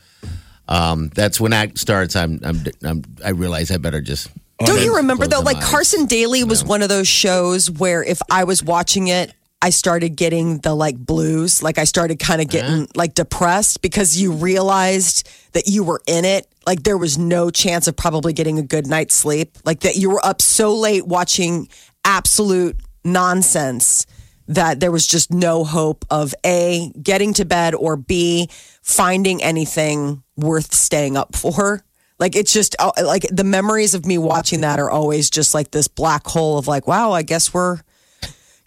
Um, 0.68 1.08
that's 1.14 1.40
when 1.40 1.50
that 1.52 1.78
starts. 1.78 2.14
I'm, 2.14 2.40
I'm, 2.44 2.64
I'm 2.84 3.02
I 3.24 3.30
realize 3.30 3.70
I 3.70 3.78
better 3.78 4.00
just. 4.00 4.30
Don't 4.64 4.82
you 4.82 4.96
remember 4.96 5.26
though? 5.26 5.40
Like 5.40 5.58
eyes. 5.58 5.68
Carson 5.68 6.06
Daly 6.06 6.44
was 6.44 6.64
one 6.64 6.82
of 6.82 6.88
those 6.88 7.08
shows 7.08 7.70
where 7.70 8.02
if 8.02 8.20
I 8.30 8.44
was 8.44 8.62
watching 8.62 9.08
it, 9.08 9.32
I 9.60 9.70
started 9.70 10.10
getting 10.10 10.58
the 10.58 10.74
like 10.74 10.96
blues. 10.96 11.62
Like 11.62 11.78
I 11.78 11.84
started 11.84 12.18
kind 12.18 12.40
of 12.40 12.48
getting 12.48 12.86
like 12.94 13.14
depressed 13.14 13.82
because 13.82 14.20
you 14.20 14.32
realized 14.32 15.28
that 15.52 15.66
you 15.66 15.82
were 15.82 16.00
in 16.06 16.24
it. 16.24 16.46
Like 16.66 16.82
there 16.82 16.98
was 16.98 17.18
no 17.18 17.50
chance 17.50 17.88
of 17.88 17.96
probably 17.96 18.32
getting 18.32 18.58
a 18.58 18.62
good 18.62 18.86
night's 18.86 19.14
sleep. 19.14 19.58
Like 19.64 19.80
that 19.80 19.96
you 19.96 20.10
were 20.10 20.24
up 20.24 20.42
so 20.42 20.74
late 20.74 21.06
watching 21.06 21.68
absolute 22.04 22.76
nonsense 23.04 24.06
that 24.48 24.80
there 24.80 24.90
was 24.90 25.06
just 25.06 25.32
no 25.32 25.64
hope 25.64 26.04
of 26.10 26.34
A, 26.44 26.90
getting 27.02 27.34
to 27.34 27.44
bed 27.44 27.74
or 27.74 27.96
B, 27.96 28.48
finding 28.88 29.42
anything 29.42 30.22
worth 30.36 30.72
staying 30.74 31.16
up 31.16 31.36
for. 31.36 31.84
Like 32.18 32.34
it's 32.34 32.52
just 32.52 32.74
uh, 32.80 32.90
like 33.04 33.26
the 33.30 33.44
memories 33.44 33.94
of 33.94 34.04
me 34.06 34.18
watching 34.18 34.62
that 34.62 34.80
are 34.80 34.90
always 34.90 35.30
just 35.30 35.54
like 35.54 35.70
this 35.70 35.86
black 35.86 36.26
hole 36.26 36.58
of 36.58 36.66
like, 36.66 36.88
wow, 36.88 37.12
I 37.12 37.22
guess 37.22 37.52
we're 37.54 37.78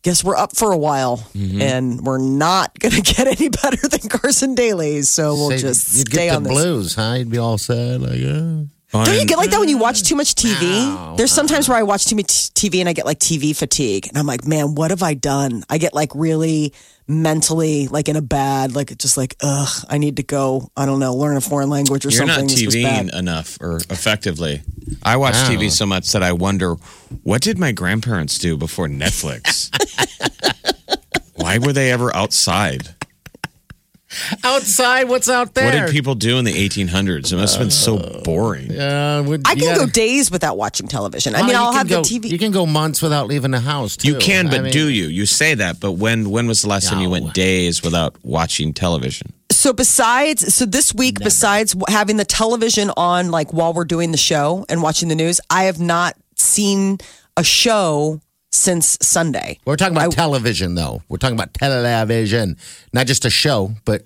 guess 0.03 0.23
we're 0.23 0.37
up 0.37 0.55
for 0.55 0.71
a 0.71 0.77
while 0.77 1.23
and 1.35 2.01
we're 2.01 2.17
not 2.17 2.73
gonna 2.79 3.01
get 3.01 3.27
any 3.27 3.49
better 3.49 3.87
than 3.89 4.07
Carson 4.09 4.55
Daly. 4.55 5.01
So 5.01 5.33
we'll 5.33 5.49
Say- 5.51 5.57
just 5.57 5.97
you'd 5.97 6.07
stay 6.11 6.27
get 6.27 6.35
on 6.35 6.43
the 6.43 6.49
this. 6.49 6.59
blues, 6.63 6.95
huh? 6.95 7.15
You'd 7.17 7.29
be 7.29 7.37
all 7.39 7.57
sad, 7.57 7.99
like, 8.01 8.21
uh, 8.21 9.03
Don't 9.05 9.19
you 9.19 9.25
get 9.25 9.37
like 9.37 9.51
that 9.51 9.59
when 9.59 9.69
you 9.69 9.77
watch 9.77 10.03
too 10.03 10.15
much 10.15 10.35
TV? 10.35 10.61
No. 10.61 11.15
There's 11.17 11.31
sometimes 11.31 11.67
where 11.67 11.77
I 11.77 11.83
watch 11.83 12.05
too 12.05 12.15
much 12.15 12.53
TV 12.53 12.79
and 12.79 12.87
I 12.89 12.93
get 12.93 13.05
like 13.05 13.19
TV 13.19 13.55
fatigue, 13.55 14.07
and 14.07 14.17
I'm 14.17 14.25
like, 14.27 14.45
man, 14.47 14.75
what 14.75 14.91
have 14.91 15.03
I 15.03 15.13
done? 15.13 15.63
I 15.69 15.77
get 15.77 15.93
like 15.93 16.11
really 16.15 16.73
mentally 17.11 17.87
like 17.87 18.07
in 18.09 18.15
a 18.15 18.21
bad, 18.21 18.73
like 18.75 18.97
just 18.97 19.17
like, 19.17 19.35
ugh, 19.41 19.85
I 19.89 19.97
need 19.97 20.17
to 20.17 20.23
go. 20.23 20.71
I 20.77 20.85
don't 20.85 20.99
know, 20.99 21.13
learn 21.13 21.37
a 21.37 21.41
foreign 21.41 21.69
language 21.69 22.05
or 22.05 22.09
You're 22.09 22.19
something. 22.27 22.47
not 22.47 22.49
This 22.55 22.75
TVing 22.75 23.13
enough 23.13 23.57
or 23.61 23.77
effectively. 23.89 24.61
I 25.03 25.17
watch 25.17 25.33
Wow. 25.33 25.49
TV 25.49 25.71
so 25.71 25.85
much 25.85 26.11
that 26.11 26.23
I 26.23 26.31
wonder 26.31 26.75
what 27.23 27.41
did 27.41 27.57
my 27.59 27.71
grandparents 27.71 28.37
do 28.39 28.57
before 28.57 28.87
Netflix? 28.87 29.69
Why 31.35 31.57
were 31.57 31.73
they 31.73 31.91
ever 31.91 32.15
outside? 32.15 32.89
Outside, 34.43 35.05
what's 35.09 35.29
out 35.29 35.53
there? 35.53 35.65
What 35.65 35.85
did 35.87 35.91
people 35.91 36.15
do 36.15 36.37
in 36.37 36.45
the 36.45 36.53
1800s? 36.53 37.31
It 37.31 37.35
must 37.37 37.55
have 37.55 37.63
been 37.63 37.71
so 37.71 38.21
boring. 38.23 38.71
Uh, 38.77 39.23
would- 39.25 39.41
I 39.47 39.55
can 39.55 39.63
gotta- 39.63 39.79
go 39.81 39.85
days 39.87 40.29
without 40.31 40.57
watching 40.57 40.87
television. 40.87 41.35
I 41.35 41.39
Well, 41.39 41.47
mean, 41.47 41.55
you 41.55 41.61
I'll 41.61 41.71
can 41.71 41.77
have 41.77 41.89
go- 41.89 42.01
the 42.03 42.09
TV. 42.09 42.29
You 42.29 42.37
can 42.37 42.51
go 42.51 42.65
months 42.65 43.01
without 43.01 43.27
leaving 43.27 43.51
the 43.51 43.59
house. 43.59 43.97
Too. 43.97 44.09
You 44.09 44.15
can, 44.15 44.47
but 44.47 44.59
I 44.59 44.61
mean, 44.63 44.73
do 44.73 44.89
you? 44.89 45.07
You 45.07 45.25
say 45.25 45.53
that, 45.55 45.79
but 45.79 45.93
when 45.93 46.29
when 46.29 46.47
was 46.47 46.61
the 46.61 46.67
last 46.69 46.87
time 46.87 47.01
you 47.01 47.09
went 47.09 47.33
days 47.33 47.81
without 47.83 48.15
watching 48.23 48.73
television? 48.73 49.33
so 49.51 49.73
besides, 49.73 50.55
so 50.55 50.65
this 50.65 50.93
week, 50.95 51.19
besides 51.19 51.73
w- 51.73 51.85
having 51.95 52.17
the 52.17 52.25
television 52.25 52.89
on, 52.97 53.29
like 53.31 53.51
while 53.53 53.73
we're 53.73 53.85
doing 53.85 54.11
the 54.11 54.17
show 54.17 54.65
and 54.69 54.81
watching 54.81 55.07
the 55.09 55.13
news, 55.15 55.39
I 55.51 55.65
have 55.65 55.79
not 55.79 56.15
seen 56.35 56.97
a 57.37 57.43
show 57.43 58.21
since 58.51 58.97
Sunday. 59.01 59.59
We're 59.65 59.77
talking 59.77 59.95
about 59.95 60.11
television, 60.11 60.75
though. 60.75 61.01
We're 61.09 61.17
talking 61.17 61.35
about 61.35 61.53
television, 61.53 62.57
not 62.93 63.07
just 63.07 63.25
a 63.25 63.29
show, 63.29 63.71
but 63.85 64.03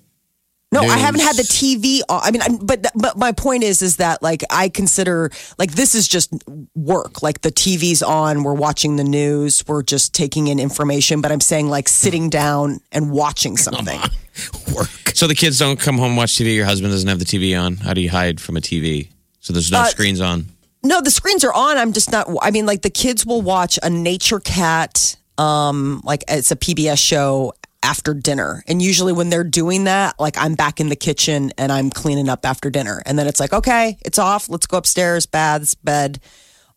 No, 0.72 0.82
I 0.82 0.98
haven't 0.98 1.22
had 1.22 1.36
the 1.38 1.44
TV. 1.44 2.02
On. 2.10 2.20
I 2.24 2.32
mean, 2.32 2.42
I'm- 2.42 2.58
but 2.58 2.86
but 2.96 3.18
my 3.18 3.32
point 3.32 3.64
is, 3.64 3.82
is 3.82 3.96
that 3.98 4.22
like 4.22 4.44
I 4.50 4.68
consider 4.70 5.32
like 5.58 5.72
this 5.72 5.96
is 5.96 6.06
just 6.08 6.32
work. 6.76 7.24
Like 7.24 7.42
the 7.42 7.52
TV's 7.52 8.04
on, 8.04 8.44
we're 8.44 8.54
watching 8.54 8.98
the 8.98 9.04
news, 9.04 9.64
we're 9.68 9.84
just 9.84 10.14
taking 10.14 10.48
in 10.48 10.60
information. 10.60 11.22
But 11.22 11.32
I'm 11.32 11.40
saying 11.40 11.70
like 11.70 11.88
sitting 11.88 12.30
down 12.30 12.82
and 12.92 13.10
watching 13.12 13.56
something. 13.58 14.00
work. 14.76 14.90
So 15.14 15.28
the 15.28 15.36
kids 15.36 15.58
don't 15.60 15.80
come 15.80 15.98
home 15.98 16.08
and 16.10 16.18
watch 16.18 16.34
TV. 16.34 16.56
Your 16.56 16.66
husband 16.66 16.92
doesn't 16.92 17.08
have 17.08 17.20
the 17.20 17.26
TV 17.26 17.58
on. 17.60 17.78
How 17.78 17.94
do 17.94 18.02
you 18.02 18.10
hide 18.10 18.42
from 18.42 18.58
a 18.58 18.62
TV? 18.62 19.08
So 19.40 19.54
there's 19.54 19.72
no 19.72 19.80
Uh, 19.82 19.86
screens 19.86 20.20
on. 20.20 20.48
No, 20.86 21.02
the 21.02 21.12
screens 21.12 21.44
are 21.44 21.54
on. 21.54 21.78
I'm 21.78 21.94
just 21.94 22.12
not. 22.12 22.28
I 22.42 22.52
mean, 22.52 22.66
like 22.66 22.82
the 22.84 22.90
kids 22.90 23.26
will 23.26 23.42
watch 23.42 23.80
a 23.82 23.90
Nature 23.90 24.40
Cat, 24.40 25.16
um, 25.38 26.02
like 26.04 26.24
it's 26.28 26.52
a 26.52 26.56
PBS 26.56 27.00
show 27.00 27.54
after 27.82 28.14
dinner, 28.14 28.64
and 28.68 28.82
usually 28.82 29.12
when 29.14 29.30
they're 29.30 29.44
doing 29.44 29.86
that, 29.86 30.20
like 30.20 30.38
I'm 30.38 30.56
back 30.56 30.80
in 30.80 30.90
the 30.90 30.96
kitchen 30.96 31.52
and 31.58 31.72
I'm 31.72 31.90
cleaning 31.90 32.30
up 32.30 32.46
after 32.46 32.70
dinner, 32.70 33.02
and 33.06 33.18
then 33.18 33.28
it's 33.28 33.40
like, 33.40 33.52
okay, 33.52 33.98
it's 34.06 34.20
off. 34.20 34.48
Let's 34.48 34.68
go 34.68 34.78
upstairs, 34.78 35.26
baths, 35.26 35.74
bed, 35.76 36.20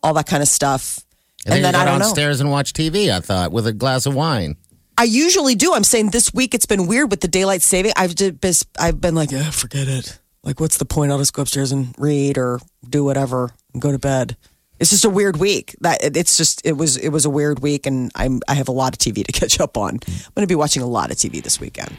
all 0.01 0.13
that 0.15 0.25
kind 0.27 0.41
of 0.41 0.49
stuff. 0.49 0.99
And, 1.45 1.53
then, 1.53 1.61
then 1.61 1.73
you 1.75 1.79
I 1.79 1.83
go 1.83 1.91
don't 1.91 1.99
know. 1.99 2.05
downstairs 2.05 2.41
and 2.41 2.49
watch 2.51 2.73
TV. 2.73 3.11
I 3.11 3.19
thought 3.19 3.51
with 3.51 3.65
a 3.67 3.73
glass 3.73 4.05
of 4.05 4.15
wine. 4.15 4.57
I 4.97 5.03
usually 5.03 5.55
do. 5.55 5.73
I'm 5.73 5.85
saying 5.85 6.09
this 6.09 6.33
week 6.33 6.53
it's 6.53 6.65
been 6.65 6.85
weird 6.85 7.09
with 7.09 7.21
the 7.21 7.29
daylight 7.29 7.61
saving. 7.61 7.93
I've 7.95 8.13
just, 8.15 8.67
I've 8.77 8.99
been 8.99 9.15
like, 9.15 9.31
yeah, 9.31 9.49
forget 9.49 9.87
it. 9.87 10.19
Like, 10.43 10.59
what's 10.59 10.77
the 10.77 10.85
point? 10.85 11.11
I'll 11.11 11.17
just 11.17 11.33
go 11.33 11.41
upstairs 11.41 11.71
and 11.71 11.93
read 11.97 12.37
or 12.37 12.59
do 12.87 13.03
whatever 13.03 13.51
and 13.73 13.81
go 13.81 13.91
to 13.91 13.99
bed. 13.99 14.37
It's 14.79 14.89
just 14.89 15.03
a 15.03 15.09
weird 15.09 15.37
week. 15.37 15.75
That 15.81 16.15
it's 16.15 16.37
just 16.37 16.65
it 16.65 16.73
was 16.73 16.95
it 16.95 17.09
was 17.09 17.25
a 17.25 17.29
weird 17.29 17.59
week, 17.59 17.85
and 17.85 18.11
I'm 18.15 18.39
I 18.47 18.53
have 18.53 18.69
a 18.69 18.71
lot 18.71 18.93
of 18.93 18.99
TV 18.99 19.25
to 19.25 19.31
catch 19.39 19.59
up 19.59 19.77
on. 19.77 19.95
I'm 19.95 20.31
going 20.35 20.43
to 20.43 20.47
be 20.47 20.55
watching 20.55 20.81
a 20.81 20.87
lot 20.87 21.11
of 21.11 21.17
TV 21.17 21.43
this 21.43 21.59
weekend. 21.59 21.95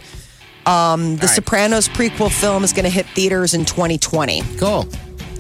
Um, 0.67 1.17
the 1.17 1.27
Sopranos 1.27 1.89
prequel 1.89 2.31
film 2.31 2.65
is 2.65 2.73
going 2.73 2.85
to 2.85 2.91
hit 2.91 3.07
theaters 3.07 3.55
in 3.55 3.65
2020. 3.65 4.43
Cool. 4.59 4.87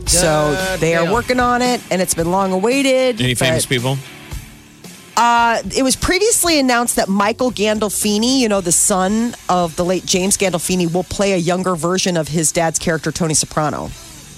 So 0.07 0.57
Good 0.57 0.81
they 0.81 0.97
are 0.97 1.11
working 1.11 1.41
on 1.41 1.63
it, 1.63 1.81
and 1.91 2.03
it's 2.03 2.15
been 2.15 2.31
long 2.31 2.53
awaited. 2.53 3.21
Any 3.21 3.35
famous 3.35 3.65
people? 3.65 3.97
Uh, 5.21 5.61
it 5.77 5.83
was 5.83 5.97
previously 5.97 6.59
announced 6.59 6.97
that 6.97 7.07
Michael 7.07 7.53
Gandolfini, 7.53 8.39
you 8.39 8.49
know, 8.49 8.63
the 8.63 8.73
son 8.73 9.37
of 9.51 9.77
the 9.77 9.85
late 9.85 10.07
James 10.07 10.39
Gandolfini, 10.39 10.91
will 10.91 11.05
play 11.05 11.35
a 11.35 11.37
younger 11.37 11.77
version 11.77 12.17
of 12.17 12.27
his 12.29 12.53
dad's 12.53 12.79
character, 12.79 13.13
Tony 13.13 13.35
Soprano. 13.35 13.89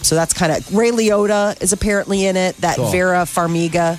So 0.03 0.17
that's 0.17 0.33
kind 0.35 0.51
of 0.51 0.75
Ray 0.75 0.91
Liotta 0.91 1.63
is 1.63 1.73
apparently 1.73 2.27
in 2.27 2.37
it. 2.37 2.57
That 2.57 2.75
Cool. 2.79 2.91
Vera 2.91 3.19
Farmiga, 3.19 3.97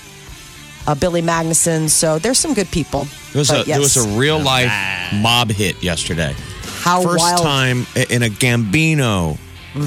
uh, 0.86 0.96
Billy 0.96 1.22
Magnussen. 1.22 1.90
So 1.90 2.20
there's 2.20 2.38
some 2.38 2.54
good 2.54 2.70
people. 2.70 3.08
There 3.32 3.40
was, 3.40 3.48
But 3.50 3.62
a, 3.66 3.70
there 3.70 3.80
was 3.80 3.96
a 3.96 4.20
real 4.20 4.40
life 4.42 4.70
mob 5.14 5.52
hit 5.52 5.82
yesterday. 5.82 6.36
how 6.82 7.02
First 7.02 7.20
wild. 7.20 7.42
time 7.44 7.88
in 8.10 8.24
a 8.24 8.30
Gambino 8.30 9.38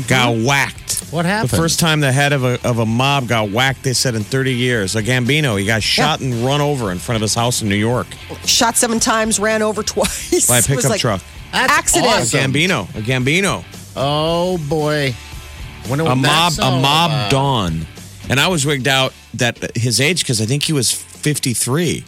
got 0.09 0.35
whacked. 0.35 0.96
What 1.11 1.25
happened? 1.25 1.51
The 1.51 1.57
first 1.57 1.79
time 1.79 2.01
the 2.01 2.11
head 2.13 2.33
of 2.33 2.43
a, 2.45 2.59
of 2.69 2.79
a 2.79 2.87
mob 2.87 3.29
got 3.29 3.51
whacked, 3.51 3.85
they 3.85 3.93
said 3.93 4.15
in 4.17 4.25
30 4.25 4.53
years. 4.55 4.97
A 4.97 5.03
Gambino, 5.03 5.59
he 5.59 5.65
got 5.65 5.83
shot 5.83 6.21
and 6.21 6.35
run 6.45 6.61
over 6.61 6.91
in 6.91 6.99
front 6.99 7.17
of 7.17 7.23
his 7.23 7.35
house 7.35 7.63
in 7.63 7.69
New 7.69 7.77
York 7.77 8.09
Shot 8.45 8.77
seven 8.77 8.99
times, 8.99 9.39
ran 9.39 9.63
over 9.63 9.83
twice. 9.85 10.49
by 10.49 10.57
a 10.57 10.59
It 10.59 10.69
was 10.69 10.77
pickup 10.77 10.91
like 10.91 11.01
truck. 11.01 11.23
That's 11.53 11.73
Accident. 11.73 12.35
A. 12.35 12.37
Gambino, 12.37 12.89
a 12.97 13.01
Gambino, 13.03 13.65
Oh 13.95 14.59
boy. 14.69 15.15
Wonder 15.89 16.05
what 16.05 16.13
a 16.13 16.17
mob, 16.17 16.25
that's 16.53 16.59
a 16.59 16.63
mob 16.71 17.11
about. 17.11 17.31
don. 17.31 17.87
And 18.29 18.41
I 18.41 18.49
was 18.49 18.67
wigged 18.67 18.89
out 18.89 19.15
that 19.35 19.77
his 19.77 20.01
age 20.01 20.23
because 20.23 20.41
I 20.43 20.47
think 20.47 20.65
he 20.65 20.73
was 20.73 20.91
53. 20.93 22.05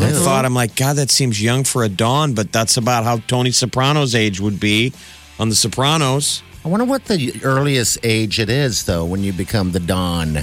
I 0.00 0.10
thought 0.12 0.44
I'm 0.44 0.54
like, 0.54 0.74
God, 0.76 0.96
that 0.96 1.10
seems 1.10 1.40
young 1.42 1.62
for 1.62 1.84
a 1.84 1.88
don, 1.88 2.32
but 2.32 2.50
that's 2.52 2.76
about 2.76 3.04
how 3.04 3.18
Tony 3.28 3.50
Soprano's 3.50 4.14
age 4.14 4.40
would 4.40 4.58
be 4.58 4.92
on 5.38 5.48
The 5.50 5.54
Sopranos. 5.54 6.42
I 6.62 6.68
wonder 6.68 6.84
what 6.84 7.06
the 7.06 7.40
earliest 7.42 7.98
age 8.02 8.38
it 8.38 8.50
is, 8.50 8.84
though, 8.84 9.06
when 9.06 9.22
you 9.22 9.32
become 9.32 9.72
the 9.72 9.80
Don. 9.80 10.36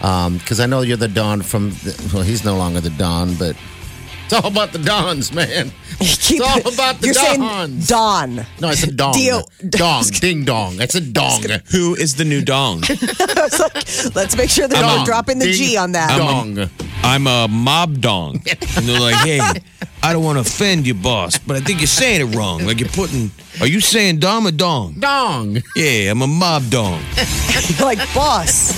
Um, 0.00 0.38
because 0.38 0.60
I 0.60 0.66
know 0.66 0.82
you're 0.82 0.96
the 0.96 1.08
Don 1.08 1.42
from, 1.42 1.70
the, 1.70 2.10
well, 2.14 2.22
he's 2.22 2.44
no 2.44 2.56
longer 2.56 2.80
the 2.80 2.90
Don, 2.90 3.34
but 3.34 3.56
it's 4.32 4.44
all 4.44 4.50
about 4.50 4.72
the 4.72 4.78
Dons, 4.78 5.32
man. 5.32 5.70
Keep 6.00 6.42
all 6.42 6.56
it- 6.58 6.74
about 6.74 6.98
the 7.00 7.06
You're 7.06 7.14
saying 7.14 7.40
Dons. 7.40 7.86
Don. 7.88 8.34
No, 8.60 8.70
it's 8.70 8.82
a 8.82 8.90
dong. 8.92 9.12
Dio- 9.14 9.42
dong, 9.68 10.04
ding 10.20 10.44
dong. 10.44 10.80
It's 10.80 10.94
a 10.94 11.00
dong. 11.00 11.42
Who 11.70 11.94
is 11.94 12.16
the 12.16 12.24
new 12.24 12.42
dong? 12.42 12.82
It's 13.44 13.58
like, 13.58 14.14
let's 14.14 14.36
make 14.36 14.48
sure 14.50 14.68
that 14.68 14.84
I'm 14.84 15.00
we're 15.00 15.04
dropping 15.04 15.38
the 15.38 15.46
Ding 15.46 15.54
G 15.54 15.76
on 15.76 15.92
that. 15.92 16.16
Dong. 16.16 16.70
I'm 17.02 17.26
a 17.26 17.48
mob 17.48 18.00
dong. 18.00 18.36
And 18.76 18.86
they're 18.86 19.00
like, 19.00 19.16
hey, 19.16 19.40
I 20.02 20.12
don't 20.12 20.22
want 20.24 20.36
to 20.36 20.40
offend 20.42 20.86
you, 20.86 20.94
boss, 20.94 21.38
but 21.38 21.56
I 21.56 21.60
think 21.60 21.80
you're 21.80 21.86
saying 21.88 22.20
it 22.20 22.36
wrong. 22.36 22.64
Like 22.64 22.78
you're 22.80 22.88
putting, 22.88 23.30
are 23.60 23.66
you 23.66 23.80
saying 23.80 24.18
dom 24.20 24.46
or 24.46 24.52
dong? 24.52 24.94
Dong. 25.00 25.60
Yeah, 25.76 26.12
I'm 26.12 26.22
a 26.22 26.26
mob 26.26 26.70
dong. 26.70 27.02
like 27.80 27.98
boss. 28.14 28.72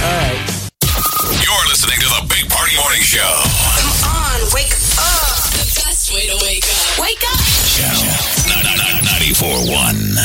You're 0.00 0.57
Party 2.68 2.82
Morning 2.82 3.00
Show. 3.00 3.42
Come 3.80 4.12
on, 4.12 4.40
wake 4.52 4.74
up. 4.98 5.36
The 5.52 5.64
best 5.84 6.12
way 6.12 6.26
to 6.26 6.36
wake 6.44 6.64
up. 6.64 6.98
Wake 7.00 7.24
up. 7.24 7.40
Channel 7.64 8.02
941. 9.04 10.18